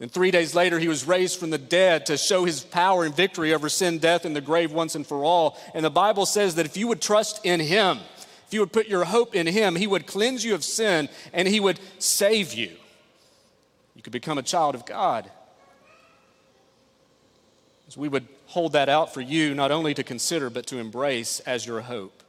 And 0.00 0.10
three 0.10 0.30
days 0.30 0.54
later, 0.54 0.78
he 0.78 0.88
was 0.88 1.06
raised 1.06 1.40
from 1.40 1.50
the 1.50 1.58
dead 1.58 2.06
to 2.06 2.18
show 2.18 2.44
his 2.44 2.62
power 2.62 3.04
and 3.04 3.14
victory 3.14 3.54
over 3.54 3.68
sin, 3.68 3.98
death, 3.98 4.24
and 4.24 4.36
the 4.36 4.42
grave 4.42 4.72
once 4.72 4.94
and 4.94 5.06
for 5.06 5.24
all. 5.24 5.58
And 5.74 5.84
the 5.84 5.90
Bible 5.90 6.26
says 6.26 6.56
that 6.56 6.66
if 6.66 6.76
you 6.76 6.86
would 6.88 7.00
trust 7.00 7.44
in 7.44 7.60
him, 7.60 8.00
if 8.46 8.54
you 8.54 8.60
would 8.60 8.72
put 8.72 8.86
your 8.86 9.04
hope 9.04 9.34
in 9.34 9.46
Him, 9.46 9.76
He 9.76 9.86
would 9.86 10.06
cleanse 10.06 10.44
you 10.44 10.54
of 10.54 10.64
sin 10.64 11.08
and 11.32 11.48
He 11.48 11.60
would 11.60 11.80
save 11.98 12.54
you. 12.54 12.70
You 13.94 14.02
could 14.02 14.12
become 14.12 14.38
a 14.38 14.42
child 14.42 14.74
of 14.74 14.86
God. 14.86 15.30
So 17.88 18.00
we 18.00 18.08
would 18.08 18.26
hold 18.46 18.72
that 18.72 18.88
out 18.88 19.14
for 19.14 19.20
you 19.20 19.54
not 19.54 19.70
only 19.70 19.94
to 19.94 20.02
consider, 20.02 20.50
but 20.50 20.66
to 20.66 20.78
embrace 20.78 21.40
as 21.40 21.66
your 21.66 21.80
hope. 21.82 22.22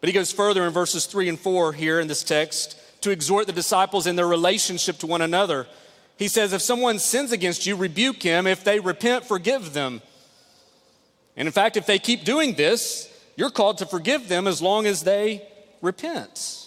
But 0.00 0.08
he 0.08 0.12
goes 0.12 0.32
further 0.32 0.66
in 0.66 0.72
verses 0.72 1.06
3 1.06 1.28
and 1.28 1.40
4 1.40 1.72
here 1.72 1.98
in 1.98 2.06
this 2.06 2.22
text 2.22 2.78
to 3.02 3.10
exhort 3.10 3.46
the 3.46 3.52
disciples 3.52 4.06
in 4.06 4.16
their 4.16 4.26
relationship 4.26 4.98
to 4.98 5.06
one 5.06 5.22
another. 5.22 5.66
He 6.18 6.28
says, 6.28 6.52
If 6.52 6.62
someone 6.62 6.98
sins 6.98 7.32
against 7.32 7.66
you, 7.66 7.76
rebuke 7.76 8.22
him. 8.22 8.46
If 8.46 8.64
they 8.64 8.80
repent, 8.80 9.24
forgive 9.24 9.72
them. 9.72 10.02
And 11.36 11.46
in 11.46 11.52
fact, 11.52 11.76
if 11.76 11.86
they 11.86 11.98
keep 11.98 12.24
doing 12.24 12.54
this, 12.54 13.12
you're 13.36 13.50
called 13.50 13.78
to 13.78 13.86
forgive 13.86 14.28
them 14.28 14.46
as 14.46 14.60
long 14.60 14.86
as 14.86 15.02
they 15.02 15.46
repent. 15.82 16.66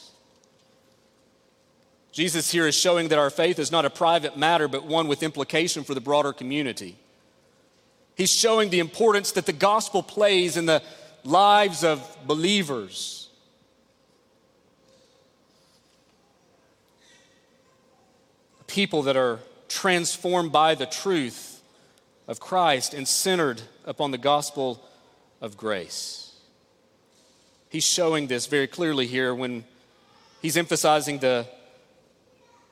Jesus 2.12 2.52
here 2.52 2.68
is 2.68 2.76
showing 2.76 3.10
that 3.10 3.20
our 3.20 3.30
faith 3.30 3.60
is 3.60 3.72
not 3.72 3.86
a 3.86 3.90
private 3.90 4.38
matter, 4.38 4.68
but 4.68 4.86
one 4.86 5.08
with 5.08 5.24
implication 5.24 5.84
for 5.84 5.94
the 5.94 6.02
broader 6.02 6.34
community. 6.34 6.98
He's 8.16 8.32
showing 8.32 8.70
the 8.70 8.80
importance 8.80 9.32
that 9.34 9.46
the 9.46 9.54
gospel 9.54 10.04
plays 10.04 10.58
in 10.58 10.66
the 10.66 10.84
lives 11.24 11.84
of 11.84 12.06
believers. 12.26 13.30
People 18.68 19.04
that 19.04 19.16
are 19.16 19.40
transformed 19.68 20.52
by 20.52 20.76
the 20.76 20.86
truth 20.86 21.62
of 22.28 22.40
Christ 22.40 22.94
and 22.94 23.08
centered 23.08 23.62
upon 23.86 24.12
the 24.12 24.18
gospel 24.18 24.84
of 25.42 25.58
grace. 25.58 26.29
He's 27.70 27.84
showing 27.84 28.28
this 28.28 28.48
very 28.48 28.68
clearly 28.68 29.06
here 29.06 29.34
when 29.34 29.64
he's 30.42 30.58
emphasizing 30.58 31.20
the 31.20 31.48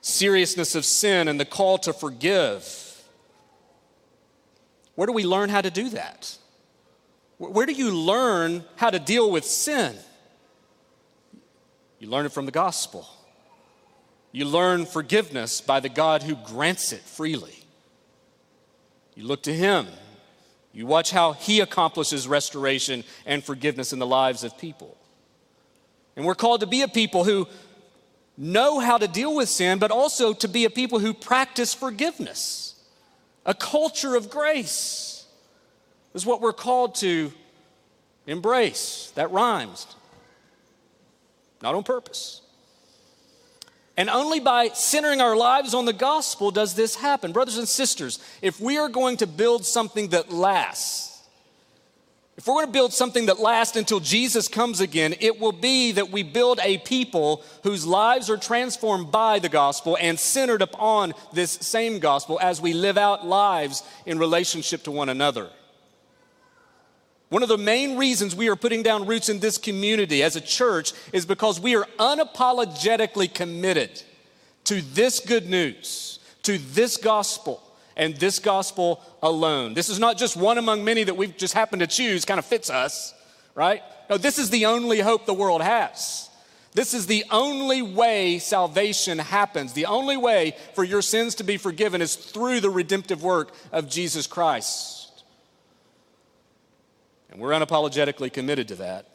seriousness 0.00 0.74
of 0.74 0.84
sin 0.84 1.28
and 1.28 1.38
the 1.38 1.44
call 1.44 1.78
to 1.78 1.92
forgive. 1.92 3.04
Where 4.96 5.06
do 5.06 5.12
we 5.12 5.24
learn 5.24 5.48
how 5.48 5.60
to 5.60 5.70
do 5.70 5.90
that? 5.90 6.36
Where 7.38 7.66
do 7.66 7.72
you 7.72 7.92
learn 7.92 8.64
how 8.74 8.90
to 8.90 8.98
deal 8.98 9.30
with 9.30 9.44
sin? 9.44 9.94
You 12.00 12.08
learn 12.08 12.26
it 12.26 12.32
from 12.32 12.46
the 12.46 12.52
gospel. 12.52 13.08
You 14.32 14.44
learn 14.44 14.86
forgiveness 14.86 15.60
by 15.60 15.78
the 15.78 15.88
God 15.88 16.24
who 16.24 16.34
grants 16.34 16.92
it 16.92 17.00
freely. 17.00 17.64
You 19.14 19.24
look 19.24 19.44
to 19.44 19.54
Him 19.54 19.86
you 20.78 20.86
watch 20.86 21.10
how 21.10 21.32
he 21.32 21.58
accomplishes 21.58 22.28
restoration 22.28 23.02
and 23.26 23.42
forgiveness 23.42 23.92
in 23.92 23.98
the 23.98 24.06
lives 24.06 24.44
of 24.44 24.56
people. 24.56 24.96
And 26.14 26.24
we're 26.24 26.36
called 26.36 26.60
to 26.60 26.68
be 26.68 26.82
a 26.82 26.88
people 26.88 27.24
who 27.24 27.48
know 28.36 28.78
how 28.78 28.96
to 28.96 29.08
deal 29.08 29.34
with 29.34 29.48
sin, 29.48 29.80
but 29.80 29.90
also 29.90 30.32
to 30.34 30.46
be 30.46 30.66
a 30.66 30.70
people 30.70 31.00
who 31.00 31.12
practice 31.12 31.74
forgiveness, 31.74 32.76
a 33.44 33.54
culture 33.54 34.14
of 34.14 34.30
grace 34.30 35.26
is 36.14 36.24
what 36.24 36.40
we're 36.40 36.52
called 36.52 36.94
to 36.94 37.32
embrace. 38.28 39.10
That 39.16 39.32
rhymes, 39.32 39.84
not 41.60 41.74
on 41.74 41.82
purpose. 41.82 42.40
And 43.98 44.08
only 44.08 44.38
by 44.38 44.68
centering 44.68 45.20
our 45.20 45.36
lives 45.36 45.74
on 45.74 45.84
the 45.84 45.92
gospel 45.92 46.52
does 46.52 46.74
this 46.74 46.94
happen. 46.94 47.32
Brothers 47.32 47.58
and 47.58 47.66
sisters, 47.66 48.20
if 48.40 48.60
we 48.60 48.78
are 48.78 48.88
going 48.88 49.16
to 49.16 49.26
build 49.26 49.66
something 49.66 50.10
that 50.10 50.32
lasts, 50.32 51.20
if 52.36 52.46
we're 52.46 52.54
going 52.54 52.66
to 52.66 52.72
build 52.72 52.92
something 52.92 53.26
that 53.26 53.40
lasts 53.40 53.76
until 53.76 53.98
Jesus 53.98 54.46
comes 54.46 54.78
again, 54.80 55.16
it 55.18 55.40
will 55.40 55.50
be 55.50 55.90
that 55.90 56.12
we 56.12 56.22
build 56.22 56.60
a 56.62 56.78
people 56.78 57.42
whose 57.64 57.84
lives 57.84 58.30
are 58.30 58.36
transformed 58.36 59.10
by 59.10 59.40
the 59.40 59.48
gospel 59.48 59.98
and 60.00 60.16
centered 60.16 60.62
upon 60.62 61.12
this 61.32 61.50
same 61.50 61.98
gospel 61.98 62.38
as 62.40 62.60
we 62.60 62.74
live 62.74 62.98
out 62.98 63.26
lives 63.26 63.82
in 64.06 64.20
relationship 64.20 64.84
to 64.84 64.92
one 64.92 65.08
another. 65.08 65.50
One 67.28 67.42
of 67.42 67.48
the 67.48 67.58
main 67.58 67.98
reasons 67.98 68.34
we 68.34 68.48
are 68.48 68.56
putting 68.56 68.82
down 68.82 69.06
roots 69.06 69.28
in 69.28 69.40
this 69.40 69.58
community 69.58 70.22
as 70.22 70.34
a 70.34 70.40
church 70.40 70.92
is 71.12 71.26
because 71.26 71.60
we 71.60 71.76
are 71.76 71.86
unapologetically 71.98 73.32
committed 73.32 74.02
to 74.64 74.80
this 74.80 75.20
good 75.20 75.46
news, 75.46 76.20
to 76.44 76.58
this 76.58 76.96
gospel, 76.96 77.62
and 77.96 78.16
this 78.16 78.38
gospel 78.38 79.02
alone. 79.22 79.74
This 79.74 79.90
is 79.90 79.98
not 79.98 80.16
just 80.16 80.36
one 80.36 80.56
among 80.56 80.84
many 80.84 81.04
that 81.04 81.16
we've 81.16 81.36
just 81.36 81.52
happened 81.52 81.80
to 81.80 81.86
choose, 81.86 82.24
kind 82.24 82.38
of 82.38 82.46
fits 82.46 82.70
us, 82.70 83.12
right? 83.54 83.82
No, 84.08 84.16
this 84.16 84.38
is 84.38 84.48
the 84.48 84.66
only 84.66 85.00
hope 85.00 85.26
the 85.26 85.34
world 85.34 85.60
has. 85.60 86.30
This 86.72 86.94
is 86.94 87.06
the 87.06 87.24
only 87.30 87.82
way 87.82 88.38
salvation 88.38 89.18
happens. 89.18 89.72
The 89.72 89.86
only 89.86 90.16
way 90.16 90.56
for 90.74 90.84
your 90.84 91.02
sins 91.02 91.34
to 91.36 91.44
be 91.44 91.56
forgiven 91.56 92.00
is 92.00 92.14
through 92.14 92.60
the 92.60 92.70
redemptive 92.70 93.22
work 93.22 93.52
of 93.72 93.88
Jesus 93.88 94.26
Christ. 94.26 94.97
And 97.30 97.40
we're 97.40 97.50
unapologetically 97.50 98.32
committed 98.32 98.68
to 98.68 98.74
that. 98.76 99.06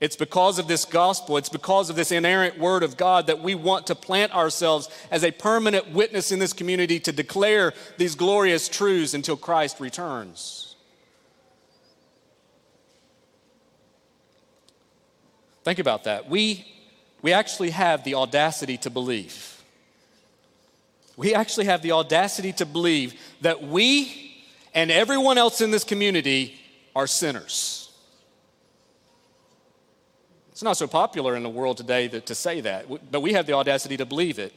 It's 0.00 0.16
because 0.16 0.60
of 0.60 0.68
this 0.68 0.84
gospel, 0.84 1.36
it's 1.38 1.48
because 1.48 1.90
of 1.90 1.96
this 1.96 2.12
inerrant 2.12 2.58
word 2.58 2.84
of 2.84 2.96
God 2.96 3.26
that 3.26 3.40
we 3.40 3.56
want 3.56 3.88
to 3.88 3.96
plant 3.96 4.32
ourselves 4.32 4.88
as 5.10 5.24
a 5.24 5.32
permanent 5.32 5.92
witness 5.92 6.30
in 6.30 6.38
this 6.38 6.52
community 6.52 7.00
to 7.00 7.10
declare 7.10 7.74
these 7.96 8.14
glorious 8.14 8.68
truths 8.68 9.12
until 9.12 9.36
Christ 9.36 9.80
returns. 9.80 10.76
Think 15.64 15.80
about 15.80 16.04
that. 16.04 16.30
We, 16.30 16.64
we 17.20 17.32
actually 17.32 17.70
have 17.70 18.04
the 18.04 18.14
audacity 18.14 18.76
to 18.78 18.90
believe. 18.90 19.62
We 21.16 21.34
actually 21.34 21.66
have 21.66 21.82
the 21.82 21.92
audacity 21.92 22.52
to 22.54 22.64
believe 22.64 23.20
that 23.40 23.64
we 23.64 24.46
and 24.74 24.92
everyone 24.92 25.38
else 25.38 25.60
in 25.60 25.72
this 25.72 25.82
community 25.82 26.57
are 26.98 27.06
sinners. 27.06 27.92
It's 30.50 30.64
not 30.64 30.76
so 30.76 30.88
popular 30.88 31.36
in 31.36 31.44
the 31.44 31.48
world 31.48 31.76
today 31.76 32.08
that, 32.08 32.26
to 32.26 32.34
say 32.34 32.60
that, 32.62 32.86
but 33.12 33.20
we 33.20 33.34
have 33.34 33.46
the 33.46 33.52
audacity 33.52 33.96
to 33.98 34.04
believe 34.04 34.40
it. 34.40 34.52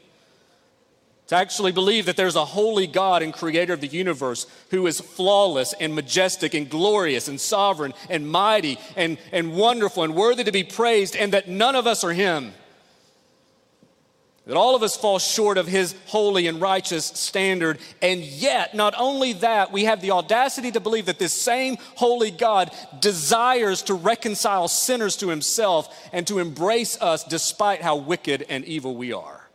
To 1.27 1.35
actually 1.35 1.71
believe 1.71 2.07
that 2.07 2.17
there's 2.17 2.35
a 2.35 2.43
holy 2.43 2.87
God 2.87 3.21
and 3.21 3.31
creator 3.31 3.73
of 3.73 3.81
the 3.81 3.85
universe 3.85 4.47
who 4.71 4.87
is 4.87 4.99
flawless 4.99 5.73
and 5.79 5.93
majestic 5.93 6.55
and 6.55 6.67
glorious 6.67 7.27
and 7.27 7.39
sovereign 7.39 7.93
and 8.09 8.27
mighty 8.27 8.79
and, 8.95 9.19
and 9.31 9.53
wonderful 9.53 10.01
and 10.01 10.15
worthy 10.15 10.43
to 10.43 10.51
be 10.51 10.63
praised, 10.63 11.15
and 11.15 11.33
that 11.33 11.47
none 11.47 11.75
of 11.75 11.85
us 11.85 12.03
are 12.03 12.11
Him. 12.11 12.53
That 14.51 14.57
all 14.57 14.75
of 14.75 14.83
us 14.83 14.97
fall 14.97 15.17
short 15.17 15.57
of 15.57 15.65
his 15.65 15.95
holy 16.07 16.47
and 16.47 16.59
righteous 16.59 17.05
standard. 17.05 17.79
And 18.01 18.19
yet, 18.19 18.75
not 18.75 18.93
only 18.97 19.31
that, 19.31 19.71
we 19.71 19.85
have 19.85 20.01
the 20.01 20.11
audacity 20.11 20.73
to 20.73 20.81
believe 20.81 21.05
that 21.05 21.19
this 21.19 21.31
same 21.31 21.77
holy 21.95 22.31
God 22.31 22.69
desires 22.99 23.81
to 23.83 23.93
reconcile 23.93 24.67
sinners 24.67 25.15
to 25.15 25.29
himself 25.29 26.09
and 26.11 26.27
to 26.27 26.39
embrace 26.39 27.01
us 27.01 27.23
despite 27.23 27.81
how 27.81 27.95
wicked 27.95 28.45
and 28.49 28.65
evil 28.65 28.93
we 28.97 29.13
are. 29.13 29.49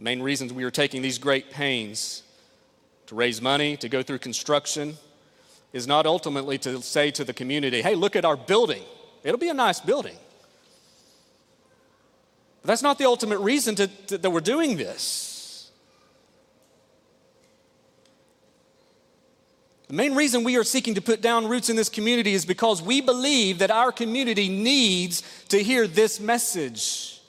Main 0.00 0.20
reasons 0.20 0.52
we 0.52 0.64
are 0.64 0.72
taking 0.72 1.00
these 1.00 1.18
great 1.18 1.52
pains 1.52 2.24
to 3.06 3.14
raise 3.14 3.40
money, 3.40 3.76
to 3.76 3.88
go 3.88 4.02
through 4.02 4.18
construction, 4.18 4.96
is 5.72 5.86
not 5.86 6.06
ultimately 6.06 6.58
to 6.58 6.82
say 6.82 7.12
to 7.12 7.22
the 7.22 7.32
community, 7.32 7.82
hey, 7.82 7.94
look 7.94 8.16
at 8.16 8.24
our 8.24 8.36
building. 8.36 8.82
It'll 9.26 9.40
be 9.40 9.48
a 9.48 9.54
nice 9.54 9.80
building. 9.80 10.16
But 12.62 12.68
that's 12.68 12.82
not 12.82 12.96
the 12.96 13.06
ultimate 13.06 13.40
reason 13.40 13.74
to, 13.74 13.88
to, 13.88 14.18
that 14.18 14.30
we're 14.30 14.38
doing 14.38 14.76
this. 14.76 15.72
The 19.88 19.94
main 19.94 20.14
reason 20.14 20.44
we 20.44 20.56
are 20.56 20.62
seeking 20.62 20.94
to 20.94 21.02
put 21.02 21.22
down 21.22 21.48
roots 21.48 21.68
in 21.68 21.74
this 21.74 21.88
community 21.88 22.34
is 22.34 22.46
because 22.46 22.80
we 22.80 23.00
believe 23.00 23.58
that 23.58 23.72
our 23.72 23.90
community 23.90 24.48
needs 24.48 25.24
to 25.48 25.60
hear 25.60 25.88
this 25.88 26.20
message, 26.20 27.20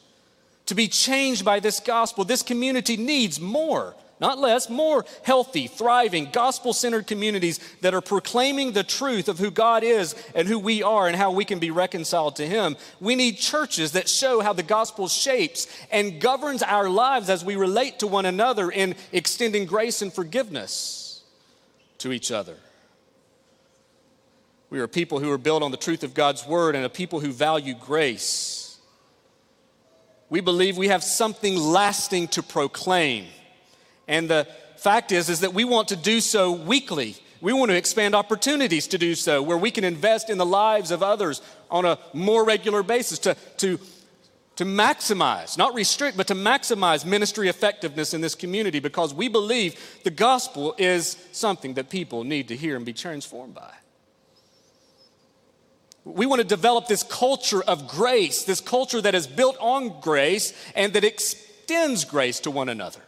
to 0.68 0.76
be 0.76 0.88
changed 0.88 1.44
by 1.44 1.60
this 1.60 1.80
gospel. 1.80 2.24
This 2.24 2.44
community 2.44 2.96
needs 2.96 3.40
more 3.40 3.96
not 4.20 4.40
less, 4.40 4.70
more 4.70 5.06
healthy, 5.24 5.68
thriving, 5.68 6.30
gospel 6.32 6.74
centered 6.74 7.06
communities 7.06 7.60
that 7.82 7.94
are 7.94 8.02
proclaiming 8.02 8.72
the 8.72 8.84
truth 8.84 9.30
of 9.30 9.38
who 9.38 9.52
God 9.52 9.84
is 9.84 10.16
and 10.34 10.48
who 10.48 10.58
we 10.58 10.82
are 10.82 11.08
and 11.08 11.16
how 11.16 11.32
we 11.32 11.46
can 11.46 11.60
be 11.60 11.70
reconciled 11.70 12.36
to 12.38 12.48
Him. 12.48 12.76
We 13.00 13.16
need 13.16 13.38
churches 13.38 13.92
that 13.92 14.10
show 14.10 14.42
how 14.42 14.54
the 14.54 14.64
gospel 14.64 15.08
shapes 15.08 15.68
and 15.92 16.20
governs 16.20 16.64
our 16.64 16.90
lives 16.90 17.30
as 17.30 17.46
we 17.46 17.56
relate 17.56 18.00
to 18.00 18.08
one 18.08 18.26
another 18.26 18.72
in 18.72 18.96
extending 19.12 19.66
grace 19.66 20.02
and 20.02 20.12
forgiveness 20.12 21.22
to 22.00 22.12
each 22.12 22.32
other. 22.32 22.58
We 24.70 24.80
are 24.80 24.88
people 24.88 25.20
who 25.20 25.32
are 25.32 25.38
built 25.38 25.64
on 25.64 25.72
the 25.72 25.78
truth 25.78 26.04
of 26.04 26.14
God's 26.14 26.46
word 26.46 26.76
and 26.76 26.84
a 26.84 26.90
people 26.90 27.20
who 27.20 27.32
value 27.32 27.74
grace. 27.74 28.80
We 30.30 30.42
believe 30.42 30.78
we 30.78 30.90
have 30.90 31.04
something 31.04 31.56
lasting 31.56 32.30
to 32.30 32.44
proclaim 32.44 33.28
and 34.08 34.30
the 34.30 34.48
fact 34.78 35.12
is 35.12 35.30
is 35.30 35.41
that 35.41 35.54
we 35.54 35.65
want 35.65 35.89
to 35.89 35.96
do 35.96 36.22
so 36.22 36.52
weekly. 36.52 37.15
We 37.41 37.54
want 37.54 37.70
to 37.70 37.78
expand 37.78 38.15
opportunities 38.15 38.88
to 38.88 38.98
do 38.98 39.13
so 39.13 39.41
where 39.41 39.58
we 39.58 39.70
can 39.70 39.84
invest 39.84 40.30
in 40.30 40.38
the 40.38 40.46
lives 40.46 40.91
of 40.91 41.04
others 41.04 41.41
on 41.70 41.86
a 41.86 42.00
more 42.13 42.43
regular 42.43 42.82
basis 42.82 43.20
to, 43.20 43.36
to, 43.58 43.80
to 44.56 44.65
maximize, 44.65 45.58
not 45.58 45.76
restrict, 45.76 46.17
but 46.17 46.28
to 46.28 46.36
maximize 46.36 47.06
ministry 47.06 47.48
effectiveness 47.48 48.13
in 48.13 48.22
this 48.22 48.34
community 48.34 48.80
because 48.80 49.13
we 49.13 49.28
believe 49.28 50.00
the 50.04 50.10
gospel 50.10 50.74
is 50.80 51.15
something 51.32 51.76
that 51.76 51.89
people 51.89 52.24
need 52.24 52.48
to 52.48 52.56
hear 52.56 52.76
and 52.76 52.86
be 52.86 52.93
transformed 52.93 53.54
by. 53.54 53.74
We 56.06 56.26
want 56.26 56.41
to 56.41 56.48
develop 56.48 56.88
this 56.88 57.04
culture 57.04 57.62
of 57.62 57.88
grace, 57.88 58.46
this 58.46 58.62
culture 58.62 59.02
that 59.02 59.13
is 59.13 59.28
built 59.28 59.58
on 59.60 60.00
grace 60.00 60.54
and 60.74 60.93
that 60.93 61.04
extends 61.04 62.06
grace 62.06 62.39
to 62.41 62.52
one 62.52 62.70
another. 62.70 63.02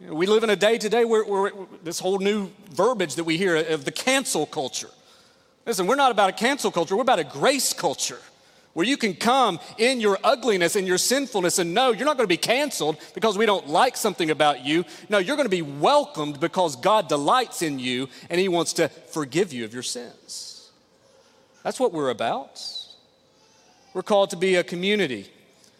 We 0.00 0.26
live 0.26 0.42
in 0.42 0.50
a 0.50 0.56
day 0.56 0.78
today 0.78 1.04
where, 1.04 1.24
where, 1.24 1.52
this 1.82 2.00
whole 2.00 2.18
new 2.18 2.50
verbiage 2.70 3.14
that 3.14 3.24
we 3.24 3.36
hear 3.36 3.56
of 3.56 3.84
the 3.84 3.92
cancel 3.92 4.44
culture. 4.44 4.90
Listen, 5.66 5.86
we're 5.86 5.94
not 5.94 6.10
about 6.10 6.30
a 6.30 6.32
cancel 6.32 6.70
culture, 6.70 6.96
we're 6.96 7.02
about 7.02 7.20
a 7.20 7.24
grace 7.24 7.72
culture 7.72 8.20
where 8.74 8.84
you 8.84 8.96
can 8.96 9.14
come 9.14 9.60
in 9.78 10.00
your 10.00 10.18
ugliness 10.24 10.74
and 10.74 10.86
your 10.86 10.98
sinfulness 10.98 11.60
and 11.60 11.72
know 11.72 11.92
you're 11.92 12.04
not 12.04 12.16
going 12.16 12.24
to 12.24 12.28
be 12.28 12.36
canceled 12.36 12.96
because 13.14 13.38
we 13.38 13.46
don't 13.46 13.68
like 13.68 13.96
something 13.96 14.30
about 14.30 14.64
you. 14.64 14.84
No, 15.08 15.18
you're 15.18 15.36
going 15.36 15.46
to 15.46 15.48
be 15.48 15.62
welcomed 15.62 16.40
because 16.40 16.74
God 16.74 17.08
delights 17.08 17.62
in 17.62 17.78
you 17.78 18.08
and 18.28 18.40
He 18.40 18.48
wants 18.48 18.72
to 18.74 18.88
forgive 18.88 19.52
you 19.52 19.64
of 19.64 19.72
your 19.72 19.84
sins. 19.84 20.70
That's 21.62 21.78
what 21.78 21.92
we're 21.92 22.10
about. 22.10 22.60
We're 23.94 24.02
called 24.02 24.30
to 24.30 24.36
be 24.36 24.56
a 24.56 24.64
community 24.64 25.30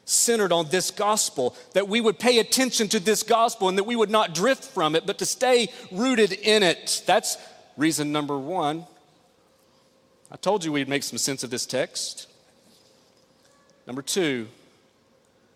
centered 0.04 0.52
on 0.52 0.68
this 0.68 0.90
gospel, 0.90 1.56
that 1.72 1.88
we 1.88 2.00
would 2.00 2.18
pay 2.18 2.38
attention 2.38 2.88
to 2.88 3.00
this 3.00 3.22
gospel 3.22 3.68
and 3.68 3.78
that 3.78 3.84
we 3.84 3.96
would 3.96 4.10
not 4.10 4.34
drift 4.34 4.64
from 4.64 4.94
it, 4.94 5.06
but 5.06 5.18
to 5.18 5.26
stay 5.26 5.68
rooted 5.90 6.32
in 6.32 6.62
it. 6.62 7.02
That's 7.06 7.36
reason 7.76 8.12
number 8.12 8.38
one. 8.38 8.86
I 10.30 10.36
told 10.36 10.64
you 10.64 10.72
we'd 10.72 10.88
make 10.88 11.02
some 11.02 11.18
sense 11.18 11.44
of 11.44 11.50
this 11.50 11.66
text. 11.66 12.28
Number 13.86 14.02
two, 14.02 14.48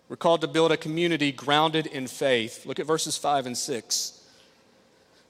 we're 0.07 0.15
called 0.15 0.41
to 0.41 0.47
build 0.47 0.71
a 0.71 0.77
community 0.77 1.31
grounded 1.31 1.85
in 1.85 2.07
faith. 2.07 2.65
Look 2.65 2.79
at 2.79 2.85
verses 2.85 3.17
five 3.17 3.45
and 3.45 3.57
six. 3.57 4.23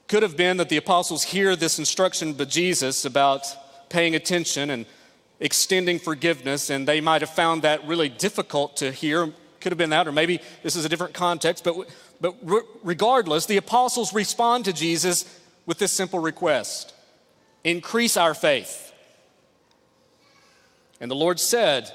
Could 0.08 0.22
have 0.22 0.36
been 0.36 0.56
that 0.56 0.68
the 0.68 0.76
apostles 0.76 1.22
hear 1.22 1.54
this 1.54 1.78
instruction 1.78 2.32
by 2.32 2.44
Jesus 2.44 3.04
about 3.04 3.46
paying 3.90 4.14
attention 4.14 4.70
and 4.70 4.86
extending 5.40 5.98
forgiveness, 5.98 6.70
and 6.70 6.86
they 6.86 7.00
might 7.00 7.22
have 7.22 7.30
found 7.30 7.62
that 7.62 7.86
really 7.86 8.08
difficult 8.08 8.76
to 8.76 8.92
hear. 8.92 9.32
Could 9.60 9.72
have 9.72 9.78
been 9.78 9.90
that, 9.90 10.06
or 10.06 10.12
maybe 10.12 10.40
this 10.62 10.76
is 10.76 10.84
a 10.84 10.88
different 10.88 11.12
context, 11.12 11.64
but, 11.64 11.76
but 12.20 12.36
regardless, 12.82 13.46
the 13.46 13.56
apostles 13.56 14.14
respond 14.14 14.66
to 14.66 14.72
Jesus 14.72 15.40
with 15.66 15.78
this 15.78 15.92
simple 15.92 16.18
request 16.18 16.94
increase 17.62 18.16
our 18.16 18.32
faith. 18.32 18.92
And 20.98 21.10
the 21.10 21.14
Lord 21.14 21.38
said, 21.38 21.92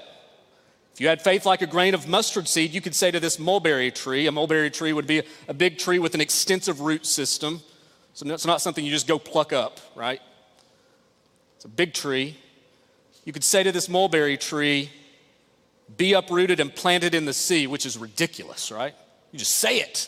if 0.94 1.02
you 1.02 1.08
had 1.08 1.22
faith 1.22 1.46
like 1.46 1.62
a 1.62 1.68
grain 1.68 1.94
of 1.94 2.08
mustard 2.08 2.48
seed, 2.48 2.72
you 2.72 2.82
could 2.82 2.96
say 2.96 3.12
to 3.12 3.20
this 3.20 3.38
mulberry 3.38 3.92
tree, 3.92 4.28
a 4.28 4.32
mulberry 4.32 4.70
tree 4.72 4.94
would 4.94 5.08
be 5.08 5.24
a 5.48 5.54
big 5.54 5.78
tree 5.78 6.00
with 6.00 6.16
an 6.16 6.22
extensive 6.22 6.82
root 6.82 7.06
system. 7.06 7.62
So 8.14 8.26
it's 8.28 8.46
not 8.46 8.62
something 8.62 8.86
you 8.86 8.92
just 8.92 9.08
go 9.08 9.20
pluck 9.20 9.52
up, 9.52 9.80
right? 9.96 10.22
It's 11.56 11.66
a 11.66 11.68
big 11.68 11.94
tree. 11.94 12.38
You 13.26 13.34
could 13.34 13.44
say 13.44 13.64
to 13.64 13.72
this 13.72 13.90
mulberry 13.90 14.38
tree, 14.38 14.92
be 15.98 16.14
uprooted 16.14 16.60
and 16.60 16.74
planted 16.74 17.14
in 17.14 17.26
the 17.26 17.34
sea, 17.34 17.68
which 17.68 17.86
is 17.86 17.98
ridiculous, 17.98 18.72
right? 18.72 18.96
You 19.32 19.40
just 19.40 19.56
say 19.56 19.80
it. 19.80 20.08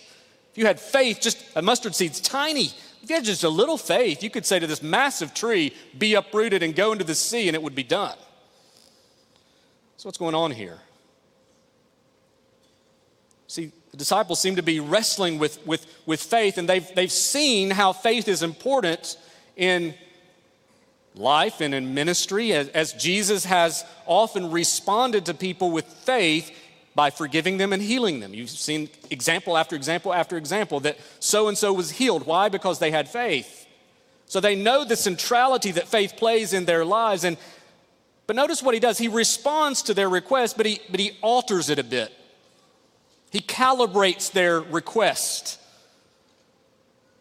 If 0.52 0.58
you 0.58 0.66
had 0.66 0.80
faith, 0.80 1.20
just 1.20 1.44
a 1.56 1.62
mustard 1.62 1.94
seed's 1.94 2.20
tiny. 2.20 2.72
If 3.04 3.10
you 3.10 3.16
had 3.16 3.26
just 3.26 3.44
a 3.44 3.50
little 3.50 3.78
faith, 3.78 4.24
you 4.24 4.30
could 4.30 4.46
say 4.46 4.60
to 4.60 4.68
this 4.68 4.82
massive 4.82 5.34
tree, 5.34 5.74
be 5.98 6.14
uprooted 6.14 6.64
and 6.64 6.76
go 6.76 6.92
into 6.92 7.04
the 7.04 7.16
sea, 7.16 7.48
and 7.48 7.56
it 7.56 7.62
would 7.62 7.76
be 7.76 7.84
done. 7.84 8.18
So, 9.98 10.08
what's 10.08 10.18
going 10.18 10.36
on 10.36 10.52
here? 10.52 10.80
See, 13.48 13.72
the 13.92 13.98
disciples 13.98 14.40
seem 14.40 14.58
to 14.58 14.64
be 14.64 14.80
wrestling 14.80 15.40
with, 15.40 15.66
with, 15.66 15.88
with 16.06 16.22
faith, 16.22 16.58
and 16.58 16.68
they've, 16.68 16.88
they've 16.96 17.12
seen 17.12 17.72
how 17.72 17.94
faith 17.94 18.28
is 18.28 18.44
important 18.44 19.18
in 19.56 19.96
life 21.18 21.62
and 21.62 21.74
in 21.74 21.94
ministry, 21.94 22.54
as, 22.54 22.70
as 22.70 22.94
Jesus 22.94 23.46
has 23.46 23.84
often 24.06 24.52
responded 24.52 25.26
to 25.26 25.34
people 25.34 25.72
with 25.72 25.86
faith 25.86 26.52
by 26.96 27.10
forgiving 27.10 27.58
them 27.58 27.74
and 27.74 27.82
healing 27.82 28.20
them. 28.20 28.34
You've 28.34 28.50
seen 28.50 28.90
example 29.10 29.58
after 29.58 29.76
example 29.76 30.14
after 30.14 30.38
example 30.38 30.80
that 30.82 30.98
so 31.20 31.48
and 31.48 31.58
so 31.58 31.72
was 31.74 31.92
healed. 31.92 32.26
Why? 32.26 32.50
Because 32.50 32.80
they 32.80 32.92
had 32.92 33.08
faith. 33.08 33.68
So 34.26 34.40
they 34.40 34.56
know 34.56 34.84
the 34.84 34.96
centrality 34.96 35.72
that 35.72 35.88
faith 35.88 36.16
plays 36.18 36.54
in 36.54 36.66
their 36.66 36.84
lives. 36.84 37.24
And 37.24 37.38
but 38.26 38.36
notice 38.36 38.62
what 38.62 38.74
he 38.74 38.80
does. 38.80 38.98
He 38.98 39.08
responds 39.08 39.84
to 39.84 39.94
their 39.94 40.10
request, 40.10 40.58
but 40.58 40.66
he 40.66 40.82
but 40.90 41.00
he 41.00 41.18
alters 41.22 41.70
it 41.70 41.80
a 41.80 41.84
bit. 41.84 42.12
He 43.32 43.42
calibrates 43.42 44.32
their 44.32 44.60
request. 44.60 45.60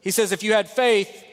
He 0.01 0.11
says, 0.13 0.31
if 0.31 0.43
you 0.43 0.53
had 0.53 0.71
faith, 0.71 1.25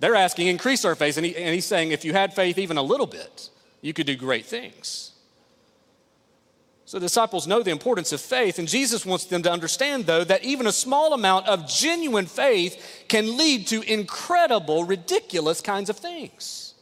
they're 0.00 0.16
asking, 0.16 0.48
increase 0.48 0.84
our 0.84 0.94
faith. 0.94 1.16
And, 1.18 1.26
he, 1.26 1.36
and 1.36 1.54
he's 1.54 1.66
saying, 1.66 1.92
if 1.92 2.04
you 2.04 2.12
had 2.12 2.34
faith 2.34 2.58
even 2.58 2.78
a 2.78 2.82
little 2.82 3.06
bit, 3.06 3.50
you 3.82 3.92
could 3.92 4.06
do 4.06 4.16
great 4.16 4.46
things. 4.46 5.12
So 6.86 6.98
the 6.98 7.04
disciples 7.04 7.46
know 7.46 7.62
the 7.62 7.70
importance 7.70 8.10
of 8.10 8.20
faith, 8.20 8.58
and 8.58 8.66
Jesus 8.66 9.06
wants 9.06 9.26
them 9.26 9.44
to 9.44 9.52
understand, 9.52 10.06
though, 10.06 10.24
that 10.24 10.42
even 10.42 10.66
a 10.66 10.72
small 10.72 11.12
amount 11.12 11.46
of 11.46 11.68
genuine 11.68 12.26
faith 12.26 13.04
can 13.06 13.36
lead 13.36 13.68
to 13.68 13.82
incredible, 13.82 14.82
ridiculous 14.82 15.60
kinds 15.60 15.88
of 15.88 15.98
things. 15.98 16.74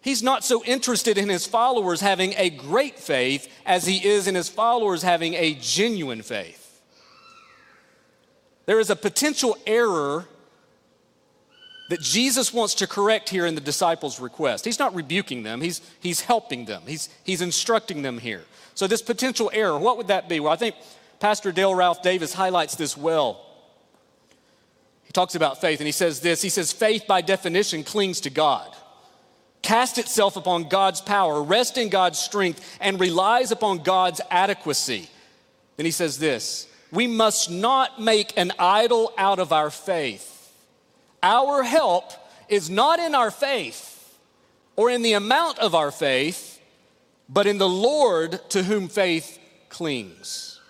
He's 0.00 0.22
not 0.22 0.44
so 0.44 0.62
interested 0.62 1.18
in 1.18 1.28
his 1.28 1.44
followers 1.46 2.00
having 2.00 2.34
a 2.36 2.50
great 2.50 3.00
faith 3.00 3.52
as 3.66 3.84
he 3.84 4.06
is 4.06 4.28
in 4.28 4.36
his 4.36 4.48
followers 4.48 5.02
having 5.02 5.34
a 5.34 5.54
genuine 5.54 6.22
faith. 6.22 6.80
There 8.66 8.78
is 8.78 8.90
a 8.90 8.96
potential 8.96 9.58
error 9.66 10.28
that 11.88 12.00
Jesus 12.00 12.52
wants 12.52 12.74
to 12.76 12.86
correct 12.86 13.28
here 13.28 13.46
in 13.46 13.54
the 13.54 13.60
disciples' 13.60 14.20
request. 14.20 14.64
He's 14.64 14.78
not 14.78 14.94
rebuking 14.94 15.42
them, 15.42 15.60
he's, 15.60 15.80
he's 16.00 16.20
helping 16.22 16.64
them, 16.64 16.82
he's, 16.86 17.08
he's 17.24 17.40
instructing 17.40 18.02
them 18.02 18.18
here. 18.18 18.44
So, 18.74 18.86
this 18.86 19.02
potential 19.02 19.50
error, 19.52 19.78
what 19.78 19.96
would 19.96 20.08
that 20.08 20.28
be? 20.28 20.40
Well, 20.40 20.52
I 20.52 20.56
think 20.56 20.74
Pastor 21.20 21.52
Dale 21.52 21.74
Ralph 21.74 22.02
Davis 22.02 22.34
highlights 22.34 22.74
this 22.74 22.96
well. 22.96 23.42
He 25.04 25.12
talks 25.12 25.34
about 25.34 25.60
faith 25.60 25.80
and 25.80 25.86
he 25.86 25.92
says 25.92 26.20
this 26.20 26.42
He 26.42 26.48
says, 26.48 26.72
faith 26.72 27.04
by 27.06 27.20
definition 27.20 27.84
clings 27.84 28.20
to 28.22 28.30
God, 28.30 28.74
casts 29.62 29.98
itself 29.98 30.36
upon 30.36 30.68
God's 30.68 31.00
power, 31.00 31.42
rests 31.42 31.78
in 31.78 31.88
God's 31.88 32.18
strength, 32.18 32.78
and 32.80 33.00
relies 33.00 33.52
upon 33.52 33.78
God's 33.78 34.20
adequacy. 34.30 35.08
Then 35.76 35.86
he 35.86 35.92
says 35.92 36.18
this 36.18 36.66
We 36.90 37.06
must 37.06 37.50
not 37.50 38.00
make 38.00 38.36
an 38.36 38.52
idol 38.58 39.12
out 39.16 39.38
of 39.38 39.52
our 39.52 39.70
faith 39.70 40.35
our 41.26 41.64
help 41.64 42.12
is 42.48 42.70
not 42.70 43.00
in 43.00 43.16
our 43.16 43.32
faith 43.32 44.16
or 44.76 44.90
in 44.90 45.02
the 45.02 45.14
amount 45.14 45.58
of 45.58 45.74
our 45.74 45.90
faith, 45.90 46.60
but 47.28 47.48
in 47.48 47.58
the 47.58 47.68
Lord 47.68 48.40
to 48.50 48.62
whom 48.62 48.86
faith 48.86 49.38
clings. 49.68 50.60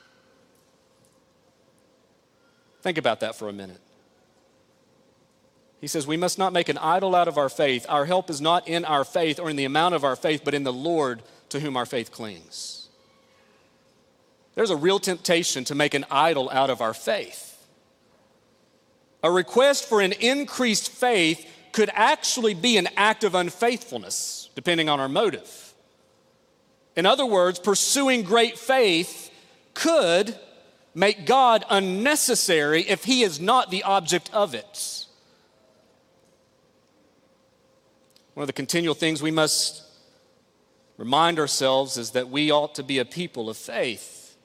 Think 2.80 2.96
about 2.96 3.20
that 3.20 3.36
for 3.36 3.50
a 3.50 3.52
minute. 3.52 3.80
He 5.82 5.88
says, 5.88 6.06
We 6.06 6.16
must 6.16 6.38
not 6.38 6.54
make 6.54 6.70
an 6.70 6.78
idol 6.78 7.14
out 7.14 7.28
of 7.28 7.36
our 7.36 7.50
faith. 7.50 7.84
Our 7.90 8.06
help 8.06 8.30
is 8.30 8.40
not 8.40 8.66
in 8.66 8.86
our 8.86 9.04
faith 9.04 9.38
or 9.38 9.50
in 9.50 9.56
the 9.56 9.66
amount 9.66 9.94
of 9.94 10.04
our 10.04 10.16
faith, 10.16 10.40
but 10.42 10.54
in 10.54 10.64
the 10.64 10.72
Lord 10.72 11.22
to 11.50 11.60
whom 11.60 11.76
our 11.76 11.84
faith 11.84 12.10
clings. 12.10 12.88
There's 14.54 14.70
a 14.70 14.76
real 14.76 15.00
temptation 15.00 15.64
to 15.64 15.74
make 15.74 15.92
an 15.92 16.06
idol 16.10 16.48
out 16.50 16.70
of 16.70 16.80
our 16.80 16.94
faith 16.94 17.55
A 19.26 19.30
request 19.30 19.88
for 19.88 20.00
an 20.00 20.12
increased 20.12 20.88
faith 20.88 21.52
could 21.72 21.90
actually 21.94 22.54
be 22.54 22.76
an 22.76 22.86
act 22.96 23.24
of 23.24 23.34
unfaithfulness, 23.34 24.50
depending 24.54 24.88
on 24.88 25.00
our 25.00 25.08
motive. 25.08 25.74
In 26.94 27.06
other 27.06 27.26
words, 27.26 27.58
pursuing 27.58 28.22
great 28.22 28.56
faith 28.56 29.32
could 29.74 30.38
make 30.94 31.26
God 31.26 31.64
unnecessary 31.68 32.82
if 32.82 33.02
He 33.02 33.24
is 33.24 33.40
not 33.40 33.72
the 33.72 33.82
object 33.82 34.30
of 34.32 34.54
it. 34.54 35.06
One 38.34 38.44
of 38.44 38.46
the 38.46 38.52
continual 38.52 38.94
things 38.94 39.20
we 39.20 39.32
must 39.32 39.82
remind 40.98 41.40
ourselves 41.40 41.96
is 41.96 42.12
that 42.12 42.28
we 42.28 42.52
ought 42.52 42.76
to 42.76 42.84
be 42.84 43.00
a 43.00 43.04
people 43.04 43.50
of 43.50 43.56
faith. 43.56 44.36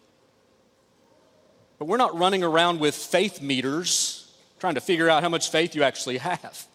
But 1.78 1.86
we're 1.86 1.98
not 1.98 2.18
running 2.18 2.44
around 2.44 2.80
with 2.80 2.96
faith 2.96 3.44
meters 3.44 4.21
trying 4.62 4.76
to 4.76 4.82
figure 4.82 5.10
out 5.10 5.24
how 5.24 5.30
much 5.30 5.50
faith 5.50 5.76
you 5.76 5.82
actually 5.82 6.20
have. 6.20 6.68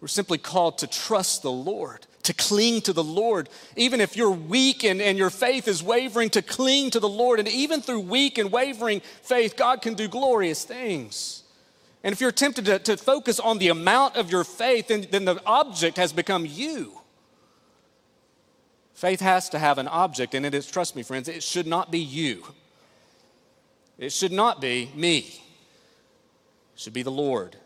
We're 0.00 0.08
simply 0.08 0.36
called 0.36 0.78
to 0.78 0.88
trust 0.88 1.42
the 1.42 1.50
Lord, 1.50 2.08
to 2.24 2.34
cling 2.34 2.80
to 2.82 2.92
the 2.92 3.04
Lord. 3.04 3.48
Even 3.76 4.00
if 4.00 4.16
you're 4.16 4.32
weak 4.32 4.82
and, 4.82 5.00
and 5.00 5.16
your 5.16 5.30
faith 5.30 5.68
is 5.68 5.80
wavering, 5.80 6.28
to 6.30 6.42
cling 6.42 6.90
to 6.90 6.98
the 6.98 7.08
Lord. 7.08 7.38
And 7.38 7.46
even 7.46 7.80
through 7.80 8.00
weak 8.00 8.36
and 8.36 8.50
wavering 8.50 9.00
faith, 9.22 9.56
God 9.56 9.80
can 9.80 9.94
do 9.94 10.08
glorious 10.08 10.64
things. 10.64 11.44
And 12.02 12.12
if 12.12 12.20
you're 12.20 12.32
tempted 12.32 12.64
to, 12.64 12.80
to 12.80 12.96
focus 12.96 13.38
on 13.38 13.58
the 13.58 13.68
amount 13.68 14.16
of 14.16 14.28
your 14.28 14.42
faith, 14.42 14.88
then, 14.88 15.06
then 15.12 15.24
the 15.24 15.40
object 15.46 15.96
has 15.98 16.12
become 16.12 16.44
you. 16.44 17.00
Faith 18.94 19.20
has 19.20 19.48
to 19.50 19.60
have 19.60 19.78
an 19.78 19.86
object, 19.86 20.34
and 20.34 20.44
it 20.44 20.52
is, 20.52 20.66
trust 20.66 20.96
me, 20.96 21.04
friends, 21.04 21.28
it 21.28 21.44
should 21.44 21.66
not 21.68 21.92
be 21.92 22.00
you. 22.00 22.44
It 23.98 24.12
should 24.12 24.32
not 24.32 24.60
be 24.60 24.90
me. 24.96 25.42
Should 26.76 26.92
be 26.92 27.02
the 27.02 27.10
Lord. 27.10 27.56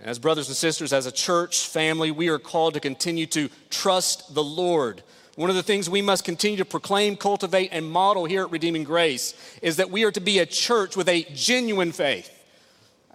As 0.00 0.18
brothers 0.18 0.48
and 0.48 0.56
sisters, 0.56 0.92
as 0.92 1.06
a 1.06 1.12
church 1.12 1.66
family, 1.66 2.10
we 2.10 2.28
are 2.28 2.38
called 2.38 2.74
to 2.74 2.80
continue 2.80 3.26
to 3.26 3.48
trust 3.70 4.34
the 4.34 4.44
Lord. 4.44 5.02
One 5.36 5.48
of 5.48 5.56
the 5.56 5.62
things 5.62 5.88
we 5.88 6.02
must 6.02 6.24
continue 6.24 6.58
to 6.58 6.64
proclaim, 6.64 7.16
cultivate, 7.16 7.70
and 7.72 7.90
model 7.90 8.26
here 8.26 8.42
at 8.42 8.50
Redeeming 8.50 8.84
Grace 8.84 9.34
is 9.62 9.76
that 9.76 9.90
we 9.90 10.04
are 10.04 10.12
to 10.12 10.20
be 10.20 10.38
a 10.38 10.46
church 10.46 10.96
with 10.96 11.08
a 11.08 11.24
genuine 11.34 11.92
faith. 11.92 12.30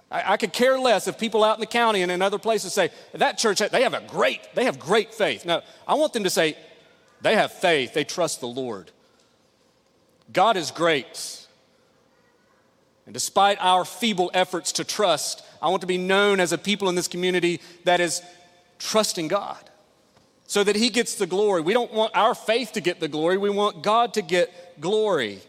I, 0.09 0.33
I, 0.33 0.37
could 0.37 0.53
care 0.53 0.77
less 0.77 1.07
if 1.07 1.17
people 1.17 1.43
out 1.43 1.55
in 1.55 1.61
the 1.61 1.67
county 1.67 2.01
and 2.01 2.11
in 2.11 2.21
other 2.21 2.37
places 2.37 2.73
say, 2.73 2.89
that 3.13 3.37
church, 3.37 3.59
they 3.59 3.83
have 3.83 3.93
a 3.93 4.01
great, 4.01 4.41
they 4.55 4.65
have 4.65 4.79
great 4.79 5.13
faith. 5.13 5.45
No, 5.45 5.61
I 5.87 5.95
want 5.95 6.13
them 6.13 6.23
to 6.25 6.29
say, 6.29 6.57
they 7.21 7.35
have 7.35 7.51
faith, 7.51 7.93
they 7.93 8.03
trust 8.03 8.39
the 8.39 8.47
Lord. 8.47 8.91
God 10.33 10.57
is 10.57 10.71
great. 10.71 11.40
And 13.05 13.13
despite 13.13 13.57
our 13.59 13.83
feeble 13.85 14.31
efforts 14.33 14.71
to 14.73 14.83
trust, 14.83 15.43
I 15.61 15.69
want 15.69 15.81
to 15.81 15.87
be 15.87 15.97
known 15.97 16.39
as 16.39 16.51
a 16.51 16.57
people 16.57 16.89
in 16.89 16.95
this 16.95 17.07
community 17.07 17.61
that 17.83 17.99
is 17.99 18.21
trusting 18.79 19.27
God 19.27 19.69
so 20.47 20.63
that 20.63 20.75
He 20.75 20.89
gets 20.89 21.15
the 21.15 21.27
glory. 21.27 21.61
We 21.61 21.73
don't 21.73 21.93
want 21.93 22.15
our 22.15 22.35
faith 22.35 22.73
to 22.73 22.81
get 22.81 22.99
the 22.99 23.07
glory, 23.07 23.37
we 23.37 23.49
want 23.49 23.83
God 23.83 24.13
to 24.15 24.21
get 24.21 24.79
glory. 24.81 25.39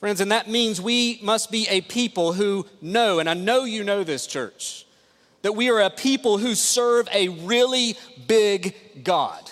Friends, 0.00 0.20
and 0.20 0.30
that 0.30 0.48
means 0.48 0.80
we 0.80 1.18
must 1.22 1.50
be 1.50 1.66
a 1.68 1.80
people 1.80 2.32
who 2.32 2.66
know, 2.80 3.18
and 3.18 3.28
I 3.28 3.34
know 3.34 3.64
you 3.64 3.82
know 3.82 4.04
this, 4.04 4.26
church, 4.26 4.86
that 5.42 5.52
we 5.52 5.70
are 5.70 5.80
a 5.80 5.90
people 5.90 6.38
who 6.38 6.54
serve 6.54 7.08
a 7.12 7.28
really 7.28 7.96
big 8.26 8.76
God. 9.02 9.50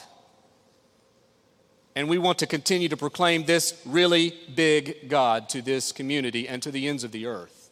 And 1.96 2.10
we 2.10 2.18
want 2.18 2.38
to 2.40 2.46
continue 2.46 2.90
to 2.90 2.96
proclaim 2.96 3.44
this 3.44 3.80
really 3.86 4.34
big 4.54 5.08
God 5.08 5.48
to 5.48 5.62
this 5.62 5.92
community 5.92 6.46
and 6.46 6.62
to 6.62 6.70
the 6.70 6.86
ends 6.86 7.04
of 7.04 7.10
the 7.10 7.24
earth. 7.24 7.70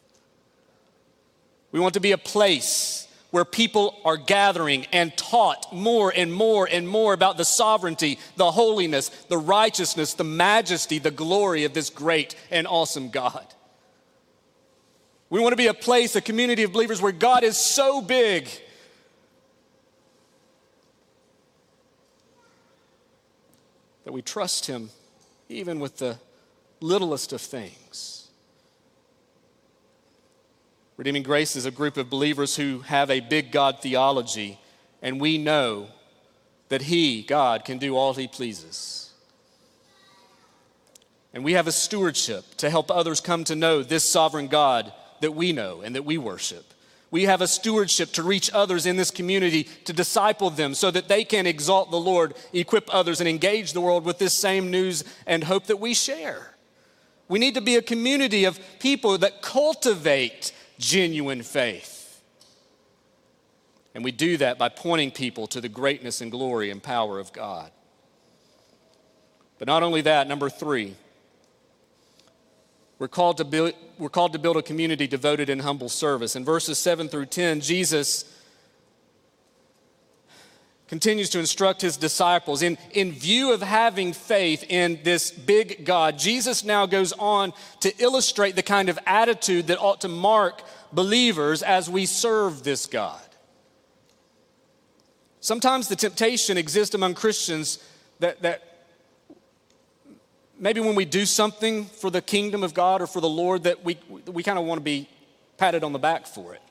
We 1.71 1.79
want 1.79 1.93
to 1.93 1.99
be 1.99 2.11
a 2.11 2.17
place 2.17 3.07
where 3.29 3.45
people 3.45 3.99
are 4.03 4.17
gathering 4.17 4.87
and 4.91 5.15
taught 5.15 5.71
more 5.71 6.11
and 6.15 6.33
more 6.33 6.67
and 6.71 6.87
more 6.87 7.13
about 7.13 7.37
the 7.37 7.45
sovereignty, 7.45 8.17
the 8.35 8.49
holiness, 8.49 9.09
the 9.29 9.37
righteousness, 9.37 10.15
the 10.15 10.23
majesty, 10.23 10.97
the 10.97 11.11
glory 11.11 11.63
of 11.63 11.73
this 11.73 11.91
great 11.91 12.35
and 12.49 12.65
awesome 12.65 13.09
God. 13.09 13.45
We 15.29 15.39
want 15.39 15.51
to 15.51 15.57
be 15.57 15.67
a 15.67 15.73
place, 15.73 16.15
a 16.15 16.21
community 16.21 16.63
of 16.63 16.73
believers 16.73 16.99
where 16.99 17.11
God 17.11 17.43
is 17.43 17.57
so 17.57 18.01
big. 18.01 18.47
That 24.05 24.13
we 24.13 24.21
trust 24.21 24.67
Him 24.67 24.89
even 25.49 25.79
with 25.79 25.97
the 25.97 26.17
littlest 26.79 27.33
of 27.33 27.41
things. 27.41 28.29
Redeeming 30.97 31.23
Grace 31.23 31.55
is 31.55 31.65
a 31.65 31.71
group 31.71 31.97
of 31.97 32.09
believers 32.09 32.55
who 32.55 32.79
have 32.79 33.11
a 33.11 33.19
big 33.19 33.51
God 33.51 33.81
theology, 33.81 34.59
and 35.01 35.19
we 35.19 35.37
know 35.37 35.87
that 36.69 36.83
He, 36.83 37.21
God, 37.21 37.65
can 37.65 37.77
do 37.77 37.97
all 37.97 38.13
He 38.13 38.27
pleases. 38.27 39.11
And 41.33 41.43
we 41.43 41.53
have 41.53 41.67
a 41.67 41.71
stewardship 41.71 42.45
to 42.57 42.69
help 42.69 42.89
others 42.89 43.19
come 43.19 43.43
to 43.45 43.55
know 43.55 43.83
this 43.83 44.09
sovereign 44.09 44.47
God 44.47 44.93
that 45.19 45.35
we 45.35 45.51
know 45.51 45.81
and 45.81 45.95
that 45.95 46.05
we 46.05 46.17
worship. 46.17 46.63
We 47.11 47.23
have 47.23 47.41
a 47.41 47.47
stewardship 47.47 48.11
to 48.13 48.23
reach 48.23 48.51
others 48.53 48.85
in 48.85 48.97
this 48.97 49.11
community, 49.11 49.63
to 49.85 49.93
disciple 49.93 50.49
them 50.49 50.73
so 50.73 50.91
that 50.91 51.07
they 51.07 51.23
can 51.23 51.45
exalt 51.45 51.91
the 51.91 51.99
Lord, 51.99 52.33
equip 52.51 52.93
others, 52.93 53.19
and 53.19 53.29
engage 53.29 53.73
the 53.73 53.81
world 53.81 54.05
with 54.05 54.17
this 54.17 54.37
same 54.37 54.71
news 54.71 55.03
and 55.25 55.43
hope 55.43 55.67
that 55.67 55.79
we 55.79 55.93
share. 55.93 56.55
We 57.27 57.39
need 57.39 57.55
to 57.55 57.61
be 57.61 57.75
a 57.75 57.81
community 57.81 58.45
of 58.45 58.59
people 58.79 59.17
that 59.19 59.41
cultivate 59.41 60.51
genuine 60.77 61.41
faith. 61.41 62.21
And 63.93 64.03
we 64.03 64.11
do 64.11 64.37
that 64.37 64.57
by 64.57 64.69
pointing 64.69 65.11
people 65.11 65.47
to 65.47 65.61
the 65.61 65.69
greatness 65.69 66.19
and 66.19 66.29
glory 66.29 66.69
and 66.69 66.83
power 66.83 67.17
of 67.17 67.31
God. 67.31 67.71
But 69.57 69.67
not 69.67 69.83
only 69.83 70.01
that, 70.01 70.27
number 70.27 70.49
three, 70.49 70.95
we're 72.97 73.07
called 73.07 73.37
to 73.37 73.45
build, 73.45 73.73
we're 73.97 74.09
called 74.09 74.33
to 74.33 74.39
build 74.39 74.57
a 74.57 74.61
community 74.61 75.07
devoted 75.07 75.49
in 75.49 75.59
humble 75.59 75.89
service. 75.89 76.35
In 76.35 76.45
verses 76.45 76.77
7 76.77 77.09
through 77.09 77.27
10, 77.27 77.61
Jesus 77.61 78.25
continues 80.87 81.29
to 81.31 81.39
instruct 81.39 81.81
his 81.81 81.97
disciples. 81.97 82.61
In, 82.61 82.77
in 82.91 83.11
view 83.11 83.51
of 83.51 83.61
having 83.61 84.13
faith 84.13 84.63
in 84.69 84.99
this 85.03 85.31
big 85.31 85.85
God, 85.85 86.17
Jesus 86.17 86.63
now 86.63 86.85
goes 86.85 87.11
on 87.13 87.53
to 87.81 87.93
illustrate 88.01 88.55
the 88.55 88.63
kind 88.63 88.87
of 88.87 88.99
attitude 89.05 89.67
that 89.67 89.79
ought 89.79 90.01
to 90.01 90.07
mark 90.07 90.61
believers 90.93 91.63
as 91.63 91.89
we 91.89 92.05
serve 92.05 92.63
this 92.63 92.85
God. 92.85 93.19
Sometimes 95.41 95.87
the 95.87 95.95
temptation 95.95 96.57
exists 96.57 96.95
among 96.95 97.15
Christians 97.15 97.77
that, 98.19 98.41
that 98.41 98.74
maybe 100.59 100.79
when 100.79 100.95
we 100.95 101.05
do 101.05 101.25
something 101.25 101.85
for 101.85 102.09
the 102.09 102.21
kingdom 102.21 102.63
of 102.63 102.73
God 102.73 103.01
or 103.01 103.07
for 103.07 103.21
the 103.21 103.29
Lord, 103.29 103.63
that 103.63 103.83
we, 103.83 103.97
we 104.27 104.43
kind 104.43 104.57
of 104.57 104.65
want 104.65 104.79
to 104.79 104.83
be 104.83 105.09
patted 105.57 105.83
on 105.83 105.93
the 105.93 105.99
back 105.99 106.25
for 106.25 106.53
it. 106.53 106.61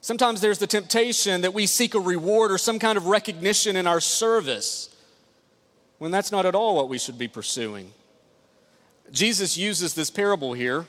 Sometimes 0.00 0.40
there's 0.40 0.58
the 0.58 0.66
temptation 0.66 1.42
that 1.42 1.52
we 1.52 1.66
seek 1.66 1.94
a 1.94 2.00
reward 2.00 2.50
or 2.50 2.58
some 2.58 2.78
kind 2.78 2.96
of 2.96 3.06
recognition 3.06 3.76
in 3.76 3.86
our 3.86 4.00
service 4.00 4.94
when 5.98 6.10
that's 6.10 6.32
not 6.32 6.46
at 6.46 6.54
all 6.54 6.76
what 6.76 6.88
we 6.88 6.98
should 6.98 7.18
be 7.18 7.28
pursuing. 7.28 7.92
Jesus 9.10 9.56
uses 9.56 9.94
this 9.94 10.10
parable 10.10 10.52
here, 10.52 10.86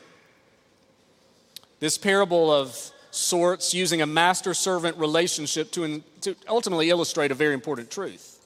this 1.79 1.97
parable 1.97 2.51
of 2.51 2.91
sorts, 3.11 3.73
using 3.73 4.01
a 4.01 4.05
master 4.05 4.53
servant 4.53 4.97
relationship 4.97 5.71
to, 5.71 6.03
to 6.21 6.35
ultimately 6.47 6.89
illustrate 6.89 7.31
a 7.31 7.35
very 7.35 7.53
important 7.53 7.89
truth. 7.89 8.38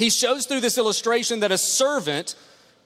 He 0.00 0.08
shows 0.08 0.46
through 0.46 0.62
this 0.62 0.78
illustration 0.78 1.40
that 1.40 1.52
a 1.52 1.58
servant 1.58 2.34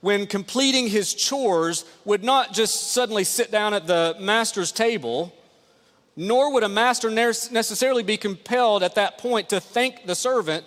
when 0.00 0.26
completing 0.26 0.88
his 0.88 1.14
chores 1.14 1.84
would 2.04 2.24
not 2.24 2.52
just 2.52 2.90
suddenly 2.90 3.22
sit 3.22 3.52
down 3.52 3.72
at 3.72 3.86
the 3.86 4.16
master's 4.18 4.72
table 4.72 5.32
nor 6.16 6.52
would 6.52 6.64
a 6.64 6.68
master 6.68 7.10
necessarily 7.10 8.02
be 8.02 8.16
compelled 8.16 8.82
at 8.82 8.96
that 8.96 9.18
point 9.18 9.48
to 9.50 9.60
thank 9.60 10.06
the 10.06 10.16
servant 10.16 10.64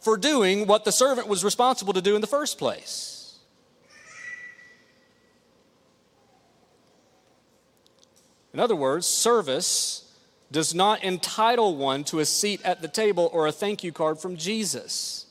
for 0.00 0.16
doing 0.16 0.66
what 0.66 0.84
the 0.84 0.90
servant 0.90 1.28
was 1.28 1.44
responsible 1.44 1.92
to 1.92 2.02
do 2.02 2.16
in 2.16 2.20
the 2.20 2.26
first 2.26 2.58
place. 2.58 3.38
In 8.52 8.58
other 8.58 8.74
words, 8.74 9.06
service 9.06 10.12
does 10.50 10.74
not 10.74 11.04
entitle 11.04 11.76
one 11.76 12.02
to 12.02 12.18
a 12.18 12.24
seat 12.24 12.60
at 12.64 12.82
the 12.82 12.88
table 12.88 13.30
or 13.32 13.46
a 13.46 13.52
thank 13.52 13.84
you 13.84 13.92
card 13.92 14.18
from 14.18 14.36
Jesus 14.36 15.26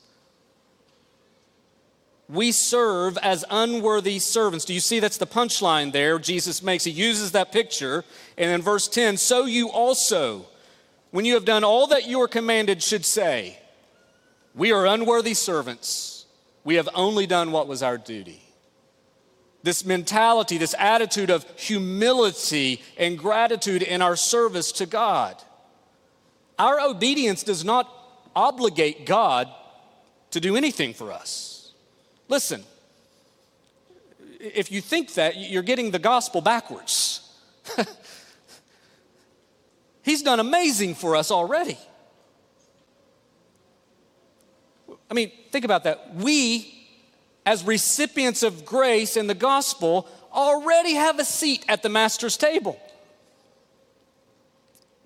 we 2.30 2.52
serve 2.52 3.18
as 3.20 3.46
unworthy 3.50 4.20
servants. 4.20 4.66
Do 4.66 4.74
you 4.74 4.82
see 4.82 5.00
that's 5.00 5.18
the 5.18 5.28
punchline 5.28 5.94
there 5.94 6.20
Jesus 6.20 6.62
makes? 6.62 6.84
He 6.84 6.92
uses 6.92 7.32
that 7.32 7.52
picture. 7.52 8.04
And 8.38 8.52
in 8.52 8.62
verse 8.62 8.88
10, 8.88 9.18
so 9.18 9.46
you 9.46 9.70
also, 9.70 10.46
when 11.12 11.24
you 11.24 11.36
have 11.36 11.46
done 11.46 11.64
all 11.64 11.88
that 11.88 12.06
you 12.06 12.20
are 12.22 12.28
commanded, 12.28 12.84
should 12.84 13.06
say, 13.06 13.58
We 14.54 14.74
are 14.74 14.86
unworthy 14.86 15.34
servants. 15.34 16.26
We 16.66 16.76
have 16.76 16.90
only 16.94 17.28
done 17.28 17.52
what 17.52 17.68
was 17.68 17.82
our 17.82 17.98
duty. 17.98 18.42
this 19.64 19.86
mentality, 19.86 20.58
this 20.58 20.76
attitude 20.78 21.30
of 21.30 21.46
humility 21.60 22.82
and 22.98 23.18
gratitude 23.18 23.82
in 23.84 24.02
our 24.02 24.16
service 24.16 24.72
to 24.74 24.86
God. 24.86 25.42
Our 26.60 26.80
obedience 26.80 27.44
does 27.44 27.66
not 27.66 27.92
obligate 28.36 29.06
God 29.06 29.50
to 30.32 30.40
do 30.40 30.56
anything 30.56 30.94
for 30.94 31.12
us. 31.12 31.57
Listen, 32.28 32.64
if 34.40 34.72
you 34.72 34.82
think 34.82 35.14
that, 35.16 35.38
you're 35.38 35.64
getting 35.64 35.92
the 35.92 36.00
gospel 36.00 36.42
backwards. 36.42 37.22
He's 40.04 40.22
done 40.22 40.40
amazing 40.40 40.96
for 40.96 41.16
us 41.16 41.32
already. 41.32 41.78
I 45.10 45.14
mean, 45.14 45.32
think 45.52 45.66
about 45.66 45.84
that. 45.86 46.16
We, 46.16 46.74
as 47.46 47.64
recipients 47.64 48.44
of 48.44 48.66
grace 48.66 49.18
in 49.18 49.28
the 49.28 49.34
gospel, 49.34 50.08
already 50.34 50.94
have 50.94 51.20
a 51.20 51.26
seat 51.26 51.66
at 51.68 51.82
the 51.82 51.90
Master's 51.90 52.38
table. 52.38 52.80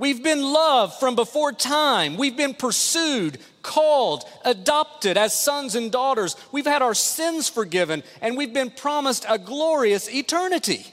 We've 0.02 0.24
been 0.24 0.42
loved 0.42 0.96
from 0.96 1.14
before 1.14 1.52
time. 1.52 2.18
We've 2.18 2.36
been 2.36 2.56
pursued, 2.56 3.38
called, 3.62 4.24
adopted 4.44 5.16
as 5.16 5.40
sons 5.40 5.76
and 5.76 5.92
daughters. 5.92 6.36
We've 6.52 6.66
had 6.66 6.82
our 6.82 6.96
sins 6.96 7.48
forgiven, 7.48 8.02
and 8.20 8.36
we've 8.36 8.52
been 8.52 8.72
promised 8.72 9.28
a 9.30 9.38
glorious 9.38 10.10
eternity. 10.12 10.88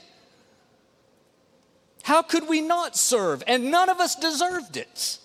How 2.03 2.21
could 2.21 2.47
we 2.47 2.61
not 2.61 2.95
serve? 2.95 3.41
And 3.47 3.71
none 3.71 3.89
of 3.89 3.99
us 3.99 4.13
deserved 4.13 4.77
it. 4.77 5.17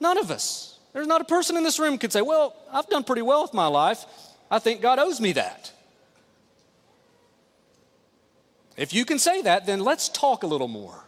None 0.00 0.16
of 0.16 0.30
us. 0.30 0.78
There's 0.94 1.06
not 1.06 1.20
a 1.20 1.24
person 1.24 1.58
in 1.58 1.62
this 1.62 1.78
room 1.78 1.98
could 1.98 2.10
say, 2.10 2.22
Well, 2.22 2.56
I've 2.72 2.88
done 2.88 3.04
pretty 3.04 3.20
well 3.20 3.42
with 3.42 3.52
my 3.52 3.66
life. 3.66 4.06
I 4.50 4.60
think 4.60 4.80
God 4.80 4.98
owes 4.98 5.20
me 5.20 5.32
that. 5.32 5.70
If 8.78 8.94
you 8.94 9.04
can 9.04 9.18
say 9.18 9.42
that, 9.42 9.66
then 9.66 9.80
let's 9.80 10.08
talk 10.08 10.42
a 10.42 10.46
little 10.46 10.68
more. 10.68 11.05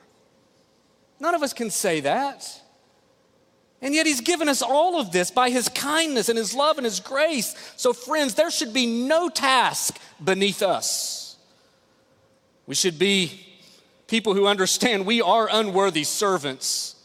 None 1.21 1.35
of 1.35 1.43
us 1.43 1.53
can 1.53 1.71
say 1.71 2.01
that. 2.01 2.63
And 3.81 3.95
yet, 3.95 4.07
He's 4.07 4.21
given 4.21 4.49
us 4.49 4.61
all 4.61 5.01
of 5.01 5.13
this 5.13 5.31
by 5.31 5.51
His 5.51 5.69
kindness 5.69 6.29
and 6.29 6.37
His 6.37 6.55
love 6.55 6.79
and 6.79 6.85
His 6.85 7.01
grace. 7.01 7.55
So, 7.77 7.93
friends, 7.93 8.35
there 8.35 8.51
should 8.51 8.73
be 8.73 8.87
no 8.87 9.29
task 9.29 9.99
beneath 10.23 10.63
us. 10.63 11.37
We 12.67 12.75
should 12.75 12.99
be 12.99 13.47
people 14.09 14.35
who 14.35 14.47
understand 14.47 15.07
we 15.07 15.23
are 15.23 15.49
unworthy 15.51 16.05
servants, 16.05 16.97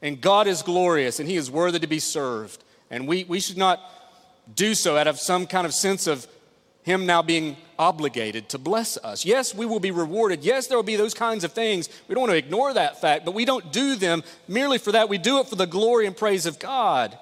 and 0.00 0.20
God 0.20 0.46
is 0.46 0.62
glorious 0.62 1.20
and 1.20 1.28
He 1.28 1.36
is 1.36 1.50
worthy 1.50 1.78
to 1.78 1.86
be 1.86 2.00
served. 2.00 2.64
And 2.90 3.06
we, 3.06 3.24
we 3.24 3.40
should 3.40 3.56
not 3.56 3.80
do 4.54 4.74
so 4.74 4.96
out 4.96 5.06
of 5.06 5.18
some 5.18 5.46
kind 5.46 5.66
of 5.66 5.72
sense 5.72 6.06
of 6.06 6.26
him 6.82 7.06
now 7.06 7.22
being 7.22 7.56
obligated 7.82 8.48
to 8.50 8.58
bless 8.58 8.96
us. 8.98 9.24
Yes, 9.24 9.52
we 9.54 9.66
will 9.66 9.80
be 9.80 9.90
rewarded. 9.90 10.44
Yes, 10.44 10.68
there 10.68 10.78
will 10.78 10.84
be 10.84 10.94
those 10.94 11.14
kinds 11.14 11.42
of 11.42 11.52
things. 11.52 11.88
We 12.06 12.14
don't 12.14 12.22
want 12.22 12.30
to 12.30 12.36
ignore 12.36 12.72
that 12.72 13.00
fact, 13.00 13.24
but 13.24 13.34
we 13.34 13.44
don't 13.44 13.72
do 13.72 13.96
them 13.96 14.22
merely 14.46 14.78
for 14.78 14.92
that. 14.92 15.08
We 15.08 15.18
do 15.18 15.40
it 15.40 15.48
for 15.48 15.56
the 15.56 15.66
glory 15.66 16.06
and 16.06 16.16
praise 16.16 16.46
of 16.46 16.60
God. 16.60 17.18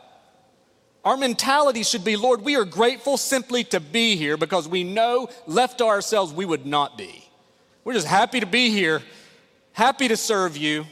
Our 1.02 1.16
mentality 1.16 1.82
should 1.82 2.04
be 2.04 2.16
Lord, 2.16 2.42
we 2.42 2.56
are 2.56 2.66
grateful 2.66 3.16
simply 3.16 3.64
to 3.64 3.80
be 3.80 4.16
here 4.16 4.36
because 4.36 4.68
we 4.68 4.84
know 4.84 5.30
left 5.46 5.78
to 5.78 5.86
ourselves 5.86 6.32
we 6.32 6.44
would 6.44 6.66
not 6.66 6.98
be. 6.98 7.26
We're 7.82 7.94
just 7.94 8.06
happy 8.06 8.40
to 8.40 8.46
be 8.46 8.68
here, 8.68 9.02
happy 9.72 10.08
to 10.08 10.16
serve 10.16 10.58
you. 10.58 10.84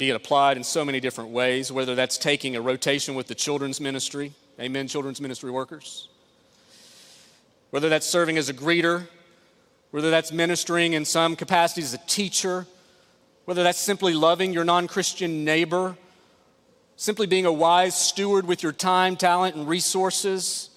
Be 0.00 0.08
it 0.08 0.16
applied 0.16 0.56
in 0.56 0.64
so 0.64 0.82
many 0.82 0.98
different 0.98 1.28
ways, 1.28 1.70
whether 1.70 1.94
that's 1.94 2.16
taking 2.16 2.56
a 2.56 2.60
rotation 2.60 3.14
with 3.14 3.26
the 3.26 3.34
children's 3.34 3.82
ministry, 3.82 4.32
amen, 4.58 4.88
children's 4.88 5.20
ministry 5.20 5.50
workers, 5.50 6.08
whether 7.68 7.90
that's 7.90 8.06
serving 8.06 8.38
as 8.38 8.48
a 8.48 8.54
greeter, 8.54 9.06
whether 9.90 10.10
that's 10.10 10.32
ministering 10.32 10.94
in 10.94 11.04
some 11.04 11.36
capacity 11.36 11.82
as 11.82 11.92
a 11.92 11.98
teacher, 11.98 12.66
whether 13.44 13.62
that's 13.62 13.78
simply 13.78 14.14
loving 14.14 14.54
your 14.54 14.64
non 14.64 14.88
Christian 14.88 15.44
neighbor, 15.44 15.98
simply 16.96 17.26
being 17.26 17.44
a 17.44 17.52
wise 17.52 17.94
steward 17.94 18.46
with 18.46 18.62
your 18.62 18.72
time, 18.72 19.16
talent, 19.16 19.54
and 19.54 19.68
resources, 19.68 20.70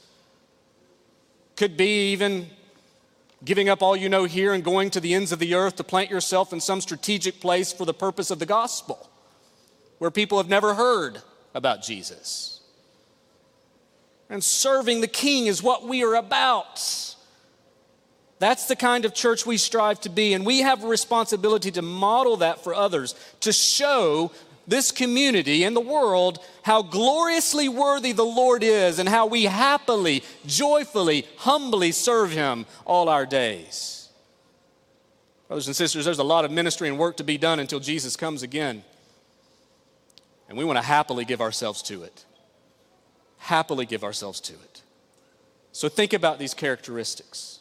could 1.56 1.78
be 1.78 2.12
even 2.12 2.50
giving 3.46 3.70
up 3.70 3.82
all 3.82 3.96
you 3.96 4.10
know 4.10 4.26
here 4.26 4.52
and 4.52 4.66
going 4.66 4.90
to 4.90 5.00
the 5.00 5.14
ends 5.14 5.32
of 5.32 5.40
the 5.40 5.56
earth 5.56 5.78
to 5.78 5.84
plant 5.86 6.10
yourself 6.10 6.52
in 6.52 6.60
some 6.60 6.82
strategic 6.82 7.40
place 7.40 7.72
for 7.72 7.86
the 7.86 7.94
purpose 7.94 8.30
of 8.30 8.40
the 8.40 8.46
gospel 8.46 9.10
where 10.00 10.12
people 10.12 10.38
have 10.38 10.50
never 10.50 10.74
heard 10.74 11.22
about 11.54 11.82
Jesus. 11.82 12.62
And 14.30 14.44
serving 14.44 15.02
the 15.02 15.08
King 15.08 15.48
is 15.48 15.62
what 15.62 15.88
we 15.88 16.04
are 16.04 16.16
about. 16.16 17.16
That's 18.40 18.66
the 18.66 18.76
kind 18.76 19.06
of 19.06 19.14
church 19.14 19.46
we 19.46 19.58
strive 19.58 20.02
to 20.02 20.10
be. 20.10 20.34
And 20.34 20.46
we 20.46 20.62
have 20.62 20.84
a 20.84 20.88
responsibility 20.88 21.72
to 21.72 21.82
model 21.82 22.38
that 22.38 22.64
for 22.64 22.74
others, 22.74 23.16
to 23.42 23.54
show 23.54 24.32
this 24.68 24.92
community 24.92 25.64
and 25.64 25.76
the 25.76 25.82
world 25.82 26.40
how 26.64 26.82
gloriously 26.82 27.70
worthy 27.70 28.12
the 28.12 28.26
Lord 28.26 28.64
is 28.64 29.00
and 29.00 29.08
how 29.08 29.28
we 29.28 29.44
happily, 29.44 30.24
joyfully, 30.46 31.28
humbly 31.38 31.92
serve 31.92 32.32
Him 32.32 32.66
all 32.86 33.10
our 33.10 33.26
days. 33.26 34.10
Brothers 35.48 35.68
and 35.68 35.76
sisters, 35.76 36.06
there's 36.06 36.20
a 36.20 36.24
lot 36.24 36.46
of 36.46 36.52
ministry 36.52 36.88
and 36.88 36.98
work 36.98 37.18
to 37.18 37.24
be 37.24 37.38
done 37.38 37.60
until 37.60 37.80
Jesus 37.80 38.16
comes 38.16 38.42
again. 38.42 38.84
And 40.50 40.58
we 40.58 40.66
want 40.66 40.78
to 40.78 40.84
happily 40.84 41.26
give 41.26 41.42
ourselves 41.42 41.82
to 41.84 42.04
it. 42.04 42.26
Happily 43.38 43.86
give 43.86 44.04
ourselves 44.04 44.40
to 44.42 44.54
it. 44.54 44.82
So 45.72 45.90
think 45.90 46.14
about 46.14 46.40
these 46.40 46.54
characteristics. 46.54 47.60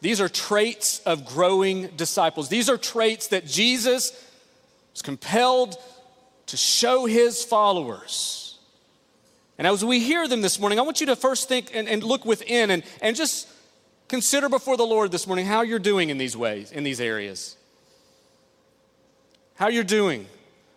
These 0.00 0.20
are 0.20 0.28
traits 0.28 1.00
of 1.00 1.26
growing 1.26 1.88
disciples. 1.88 2.48
These 2.48 2.70
are 2.70 2.76
traits 2.76 3.28
that 3.28 3.46
Jesus 3.46 4.12
was 4.92 5.02
compelled 5.02 5.76
to 6.46 6.56
show 6.56 7.04
his 7.06 7.44
followers. 7.44 8.58
And 9.58 9.66
as 9.66 9.84
we 9.84 10.00
hear 10.00 10.28
them 10.28 10.40
this 10.40 10.58
morning, 10.60 10.78
I 10.78 10.82
want 10.82 11.00
you 11.00 11.06
to 11.06 11.16
first 11.16 11.48
think 11.48 11.72
and, 11.74 11.88
and 11.88 12.02
look 12.02 12.24
within 12.24 12.70
and, 12.70 12.84
and 13.02 13.16
just 13.16 13.48
consider 14.08 14.48
before 14.48 14.76
the 14.76 14.86
Lord 14.86 15.10
this 15.10 15.26
morning 15.26 15.46
how 15.46 15.62
you're 15.62 15.80
doing 15.80 16.10
in 16.10 16.18
these 16.18 16.36
ways, 16.36 16.70
in 16.70 16.84
these 16.84 17.00
areas. 17.00 17.56
How 19.56 19.68
you're 19.68 19.84
doing. 19.84 20.26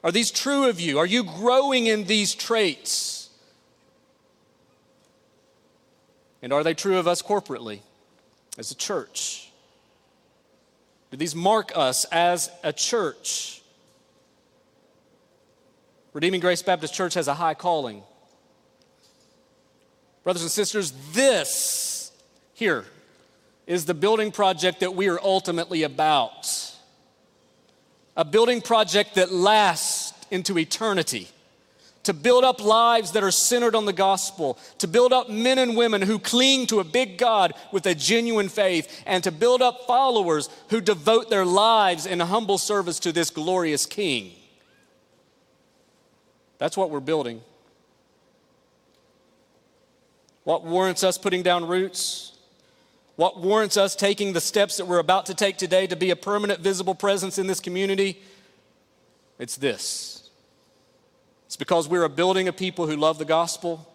Are 0.03 0.11
these 0.11 0.31
true 0.31 0.67
of 0.67 0.79
you? 0.79 0.97
Are 0.97 1.05
you 1.05 1.23
growing 1.23 1.87
in 1.87 2.05
these 2.05 2.33
traits? 2.33 3.29
And 6.41 6.51
are 6.51 6.63
they 6.63 6.73
true 6.73 6.97
of 6.97 7.07
us 7.07 7.21
corporately 7.21 7.81
as 8.57 8.71
a 8.71 8.75
church? 8.75 9.51
Do 11.11 11.17
these 11.17 11.35
mark 11.35 11.71
us 11.75 12.05
as 12.05 12.49
a 12.63 12.73
church? 12.73 13.61
Redeeming 16.13 16.41
Grace 16.41 16.63
Baptist 16.63 16.93
Church 16.93 17.13
has 17.13 17.27
a 17.27 17.35
high 17.35 17.53
calling. 17.53 18.01
Brothers 20.23 20.41
and 20.41 20.51
sisters, 20.51 20.93
this 21.13 22.11
here 22.53 22.85
is 23.67 23.85
the 23.85 23.93
building 23.93 24.31
project 24.31 24.79
that 24.79 24.95
we 24.95 25.09
are 25.09 25.19
ultimately 25.21 25.83
about 25.83 26.71
a 28.15 28.25
building 28.25 28.61
project 28.61 29.15
that 29.15 29.31
lasts 29.31 29.90
into 30.31 30.57
eternity, 30.57 31.27
to 32.03 32.13
build 32.13 32.43
up 32.43 32.63
lives 32.63 33.11
that 33.11 33.23
are 33.23 33.29
centered 33.29 33.75
on 33.75 33.85
the 33.85 33.93
gospel, 33.93 34.57
to 34.79 34.87
build 34.87 35.13
up 35.13 35.29
men 35.29 35.59
and 35.59 35.77
women 35.77 36.01
who 36.01 36.17
cling 36.17 36.65
to 36.67 36.79
a 36.79 36.83
big 36.83 37.17
God 37.17 37.53
with 37.71 37.85
a 37.85 37.93
genuine 37.93 38.49
faith, 38.49 39.03
and 39.05 39.23
to 39.23 39.31
build 39.31 39.61
up 39.61 39.85
followers 39.85 40.49
who 40.69 40.81
devote 40.81 41.29
their 41.29 41.45
lives 41.45 42.07
in 42.07 42.19
humble 42.19 42.57
service 42.57 42.99
to 42.99 43.11
this 43.11 43.29
glorious 43.29 43.85
King. 43.85 44.31
That's 46.57 46.75
what 46.75 46.89
we're 46.89 46.99
building. 46.99 47.41
What 50.43 50.63
warrants 50.63 51.03
us 51.03 51.17
putting 51.17 51.43
down 51.43 51.67
roots? 51.67 52.35
What 53.15 53.39
warrants 53.39 53.77
us 53.77 53.95
taking 53.95 54.33
the 54.33 54.41
steps 54.41 54.77
that 54.77 54.85
we're 54.85 54.99
about 54.99 55.27
to 55.27 55.35
take 55.35 55.57
today 55.57 55.85
to 55.85 55.95
be 55.95 56.09
a 56.09 56.15
permanent, 56.15 56.59
visible 56.59 56.95
presence 56.95 57.37
in 57.37 57.45
this 57.45 57.59
community? 57.59 58.19
It's 59.37 59.57
this. 59.57 60.10
It's 61.51 61.57
because 61.57 61.89
we're 61.89 62.07
building 62.07 62.47
a 62.47 62.53
people 62.53 62.87
who 62.87 62.95
love 62.95 63.17
the 63.17 63.25
gospel. 63.25 63.85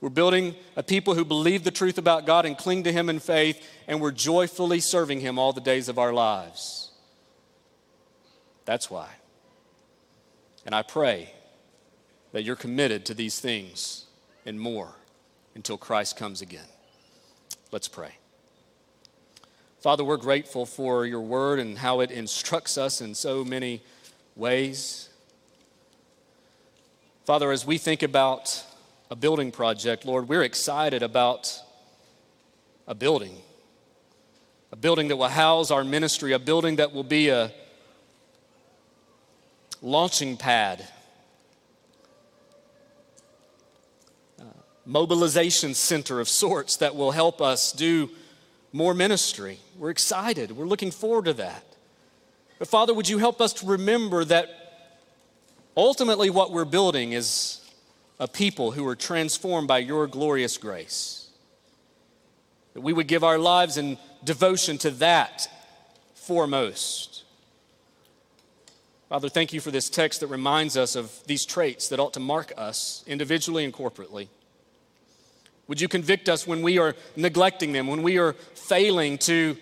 We're 0.00 0.08
building 0.08 0.56
a 0.74 0.82
people 0.82 1.14
who 1.14 1.24
believe 1.24 1.62
the 1.62 1.70
truth 1.70 1.96
about 1.96 2.26
God 2.26 2.44
and 2.44 2.58
cling 2.58 2.82
to 2.82 2.92
Him 2.92 3.08
in 3.08 3.20
faith, 3.20 3.64
and 3.86 4.00
we're 4.00 4.10
joyfully 4.10 4.80
serving 4.80 5.20
Him 5.20 5.38
all 5.38 5.52
the 5.52 5.60
days 5.60 5.88
of 5.88 5.96
our 5.96 6.12
lives. 6.12 6.90
That's 8.64 8.90
why. 8.90 9.10
And 10.66 10.74
I 10.74 10.82
pray 10.82 11.32
that 12.32 12.42
you're 12.42 12.56
committed 12.56 13.06
to 13.06 13.14
these 13.14 13.38
things 13.38 14.06
and 14.44 14.58
more 14.58 14.96
until 15.54 15.78
Christ 15.78 16.16
comes 16.16 16.42
again. 16.42 16.66
Let's 17.70 17.86
pray. 17.86 18.16
Father, 19.78 20.02
we're 20.02 20.16
grateful 20.16 20.66
for 20.66 21.06
your 21.06 21.20
word 21.20 21.60
and 21.60 21.78
how 21.78 22.00
it 22.00 22.10
instructs 22.10 22.76
us 22.76 23.00
in 23.00 23.14
so 23.14 23.44
many 23.44 23.84
ways. 24.34 25.10
Father, 27.24 27.52
as 27.52 27.64
we 27.64 27.78
think 27.78 28.02
about 28.02 28.62
a 29.10 29.16
building 29.16 29.50
project, 29.50 30.04
Lord, 30.04 30.28
we're 30.28 30.42
excited 30.42 31.02
about 31.02 31.58
a 32.86 32.94
building. 32.94 33.38
A 34.72 34.76
building 34.76 35.08
that 35.08 35.16
will 35.16 35.28
house 35.28 35.70
our 35.70 35.84
ministry, 35.84 36.34
a 36.34 36.38
building 36.38 36.76
that 36.76 36.92
will 36.92 37.02
be 37.02 37.30
a 37.30 37.50
launching 39.80 40.36
pad, 40.36 40.86
mobilization 44.84 45.72
center 45.72 46.20
of 46.20 46.28
sorts 46.28 46.76
that 46.76 46.94
will 46.94 47.12
help 47.12 47.40
us 47.40 47.72
do 47.72 48.10
more 48.70 48.92
ministry. 48.92 49.60
We're 49.78 49.88
excited. 49.88 50.52
We're 50.52 50.66
looking 50.66 50.90
forward 50.90 51.24
to 51.24 51.32
that. 51.34 51.64
But 52.58 52.68
Father, 52.68 52.92
would 52.92 53.08
you 53.08 53.16
help 53.16 53.40
us 53.40 53.54
to 53.54 53.66
remember 53.66 54.26
that 54.26 54.63
ultimately 55.76 56.30
what 56.30 56.50
we're 56.50 56.64
building 56.64 57.12
is 57.12 57.60
a 58.20 58.28
people 58.28 58.72
who 58.72 58.86
are 58.86 58.96
transformed 58.96 59.68
by 59.68 59.78
your 59.78 60.06
glorious 60.06 60.56
grace? 60.56 61.28
That 62.74 62.80
we 62.80 62.92
would 62.92 63.06
give 63.06 63.24
our 63.24 63.38
lives 63.38 63.76
in 63.76 63.98
devotion 64.24 64.78
to 64.78 64.90
that 64.92 65.48
foremost. 66.14 67.24
Father, 69.08 69.28
thank 69.28 69.52
you 69.52 69.60
for 69.60 69.70
this 69.70 69.90
text 69.90 70.20
that 70.20 70.26
reminds 70.28 70.76
us 70.76 70.96
of 70.96 71.24
these 71.26 71.44
traits 71.44 71.88
that 71.88 72.00
ought 72.00 72.14
to 72.14 72.20
mark 72.20 72.52
us 72.56 73.04
individually 73.06 73.64
and 73.64 73.72
corporately. 73.72 74.28
Would 75.68 75.80
you 75.80 75.88
convict 75.88 76.28
us 76.28 76.46
when 76.46 76.62
we 76.62 76.78
are 76.78 76.94
neglecting 77.16 77.72
them, 77.72 77.86
when 77.86 78.02
we 78.02 78.18
are 78.18 78.32
failing 78.54 79.18
to, 79.18 79.56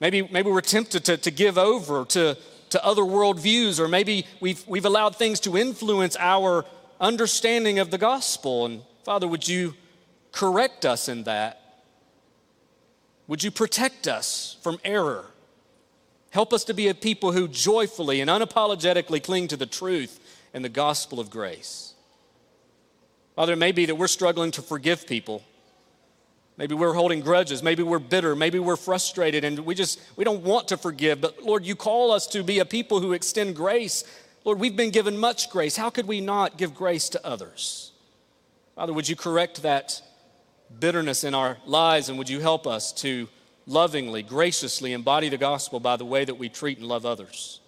maybe, 0.00 0.22
maybe 0.30 0.50
we're 0.50 0.60
tempted 0.60 1.04
to, 1.06 1.16
to 1.16 1.30
give 1.30 1.56
over 1.56 2.04
to, 2.06 2.36
to 2.70 2.84
other 2.84 3.02
worldviews, 3.02 3.78
or 3.78 3.88
maybe 3.88 4.26
we've, 4.40 4.66
we've 4.66 4.84
allowed 4.84 5.16
things 5.16 5.40
to 5.40 5.56
influence 5.56 6.16
our 6.18 6.64
understanding 7.00 7.78
of 7.78 7.90
the 7.90 7.98
gospel. 7.98 8.66
And 8.66 8.82
Father, 9.04 9.26
would 9.28 9.46
you 9.46 9.74
correct 10.32 10.84
us 10.84 11.08
in 11.08 11.24
that? 11.24 11.60
Would 13.26 13.42
you 13.42 13.50
protect 13.50 14.06
us 14.06 14.56
from 14.62 14.78
error? 14.84 15.26
Help 16.30 16.52
us 16.52 16.64
to 16.64 16.74
be 16.74 16.88
a 16.88 16.94
people 16.94 17.32
who 17.32 17.46
joyfully 17.48 18.20
and 18.20 18.28
unapologetically 18.28 19.22
cling 19.22 19.48
to 19.48 19.56
the 19.56 19.66
truth 19.66 20.20
and 20.52 20.64
the 20.64 20.68
gospel 20.68 21.20
of 21.20 21.30
grace. 21.30 21.94
Father, 23.36 23.54
it 23.54 23.58
may 23.58 23.72
be 23.72 23.86
that 23.86 23.94
we're 23.94 24.08
struggling 24.08 24.50
to 24.52 24.62
forgive 24.62 25.06
people. 25.06 25.42
Maybe 26.56 26.74
we're 26.74 26.92
holding 26.92 27.20
grudges. 27.20 27.62
Maybe 27.62 27.82
we're 27.82 27.98
bitter. 27.98 28.36
Maybe 28.36 28.58
we're 28.58 28.76
frustrated 28.76 29.44
and 29.44 29.60
we 29.60 29.74
just, 29.74 30.00
we 30.16 30.24
don't 30.24 30.42
want 30.42 30.68
to 30.68 30.76
forgive. 30.76 31.20
But 31.20 31.42
Lord, 31.42 31.64
you 31.64 31.74
call 31.74 32.12
us 32.12 32.26
to 32.28 32.44
be 32.44 32.60
a 32.60 32.64
people 32.64 33.00
who 33.00 33.12
extend 33.12 33.56
grace. 33.56 34.04
Lord, 34.44 34.60
we've 34.60 34.76
been 34.76 34.90
given 34.90 35.18
much 35.18 35.50
grace. 35.50 35.76
How 35.76 35.90
could 35.90 36.06
we 36.06 36.20
not 36.20 36.56
give 36.56 36.74
grace 36.74 37.08
to 37.10 37.26
others? 37.26 37.92
Father, 38.76 38.92
would 38.92 39.08
you 39.08 39.16
correct 39.16 39.62
that 39.62 40.00
bitterness 40.78 41.24
in 41.24 41.34
our 41.34 41.58
lives 41.66 42.08
and 42.08 42.18
would 42.18 42.28
you 42.28 42.40
help 42.40 42.66
us 42.66 42.92
to 42.92 43.28
lovingly, 43.66 44.22
graciously 44.22 44.92
embody 44.92 45.28
the 45.28 45.38
gospel 45.38 45.80
by 45.80 45.96
the 45.96 46.04
way 46.04 46.24
that 46.24 46.34
we 46.36 46.48
treat 46.48 46.78
and 46.78 46.86
love 46.86 47.04
others? 47.04 47.60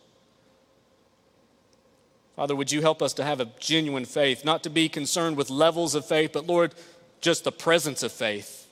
Father, 2.37 2.55
would 2.55 2.71
you 2.71 2.83
help 2.83 3.01
us 3.01 3.15
to 3.15 3.25
have 3.25 3.41
a 3.41 3.49
genuine 3.59 4.05
faith, 4.05 4.45
not 4.45 4.63
to 4.63 4.71
be 4.71 4.89
concerned 4.89 5.37
with 5.37 5.49
levels 5.49 5.95
of 5.95 6.05
faith, 6.05 6.33
but 6.35 6.47
Lord, 6.47 6.75
just 7.21 7.45
the 7.45 7.53
presence 7.53 8.03
of 8.03 8.13
faith. 8.13 8.66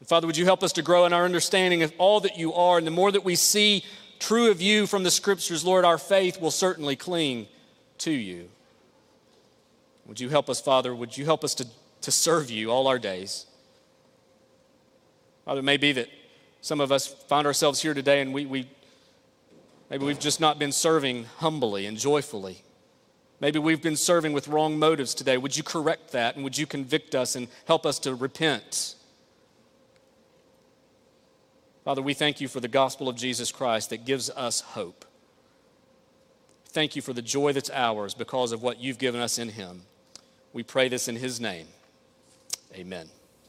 And 0.00 0.08
Father, 0.08 0.26
would 0.26 0.36
you 0.36 0.44
help 0.44 0.62
us 0.62 0.72
to 0.72 0.82
grow 0.82 1.04
in 1.04 1.12
our 1.12 1.24
understanding 1.24 1.82
of 1.82 1.92
all 1.98 2.20
that 2.20 2.38
you 2.38 2.54
are? 2.54 2.78
And 2.78 2.86
the 2.86 2.92
more 2.92 3.10
that 3.10 3.24
we 3.24 3.34
see 3.34 3.84
true 4.18 4.50
of 4.50 4.60
you 4.60 4.86
from 4.86 5.02
the 5.02 5.10
scriptures, 5.10 5.64
Lord, 5.64 5.84
our 5.84 5.98
faith 5.98 6.40
will 6.40 6.50
certainly 6.50 6.96
cling 6.96 7.46
to 7.98 8.10
you. 8.10 8.48
Would 10.06 10.20
you 10.20 10.28
help 10.28 10.48
us, 10.48 10.60
Father? 10.60 10.94
Would 10.94 11.16
you 11.16 11.24
help 11.24 11.44
us 11.44 11.54
to, 11.56 11.66
to 12.02 12.10
serve 12.10 12.50
you 12.50 12.70
all 12.70 12.86
our 12.86 12.98
days? 12.98 13.46
Father, 15.44 15.60
it 15.60 15.64
may 15.64 15.76
be 15.76 15.92
that 15.92 16.08
some 16.60 16.80
of 16.80 16.92
us 16.92 17.06
find 17.06 17.46
ourselves 17.46 17.82
here 17.82 17.94
today 17.94 18.20
and 18.20 18.32
we, 18.32 18.46
we 18.46 18.68
Maybe 19.90 20.04
we've 20.04 20.18
just 20.18 20.40
not 20.40 20.58
been 20.58 20.72
serving 20.72 21.24
humbly 21.38 21.86
and 21.86 21.96
joyfully. 21.96 22.62
Maybe 23.40 23.58
we've 23.58 23.80
been 23.80 23.96
serving 23.96 24.32
with 24.32 24.48
wrong 24.48 24.78
motives 24.78 25.14
today. 25.14 25.38
Would 25.38 25.56
you 25.56 25.62
correct 25.62 26.12
that 26.12 26.34
and 26.34 26.44
would 26.44 26.58
you 26.58 26.66
convict 26.66 27.14
us 27.14 27.36
and 27.36 27.48
help 27.66 27.86
us 27.86 27.98
to 28.00 28.14
repent? 28.14 28.96
Father, 31.88 32.02
we 32.02 32.12
thank 32.12 32.38
you 32.42 32.48
for 32.48 32.60
the 32.60 32.68
gospel 32.68 33.08
of 33.08 33.16
Jesus 33.16 33.50
Christ 33.50 33.88
that 33.88 34.04
gives 34.04 34.28
us 34.28 34.60
hope. 34.60 35.06
Thank 36.66 36.94
you 36.94 37.00
for 37.00 37.14
the 37.14 37.22
joy 37.22 37.54
that's 37.54 37.70
ours 37.70 38.12
because 38.12 38.52
of 38.52 38.62
what 38.62 38.78
you've 38.78 38.98
given 38.98 39.22
us 39.22 39.38
in 39.38 39.48
him. 39.48 39.80
We 40.52 40.62
pray 40.62 40.90
this 40.90 41.08
in 41.08 41.16
his 41.16 41.40
name. 41.40 41.66
Amen. 42.74 43.08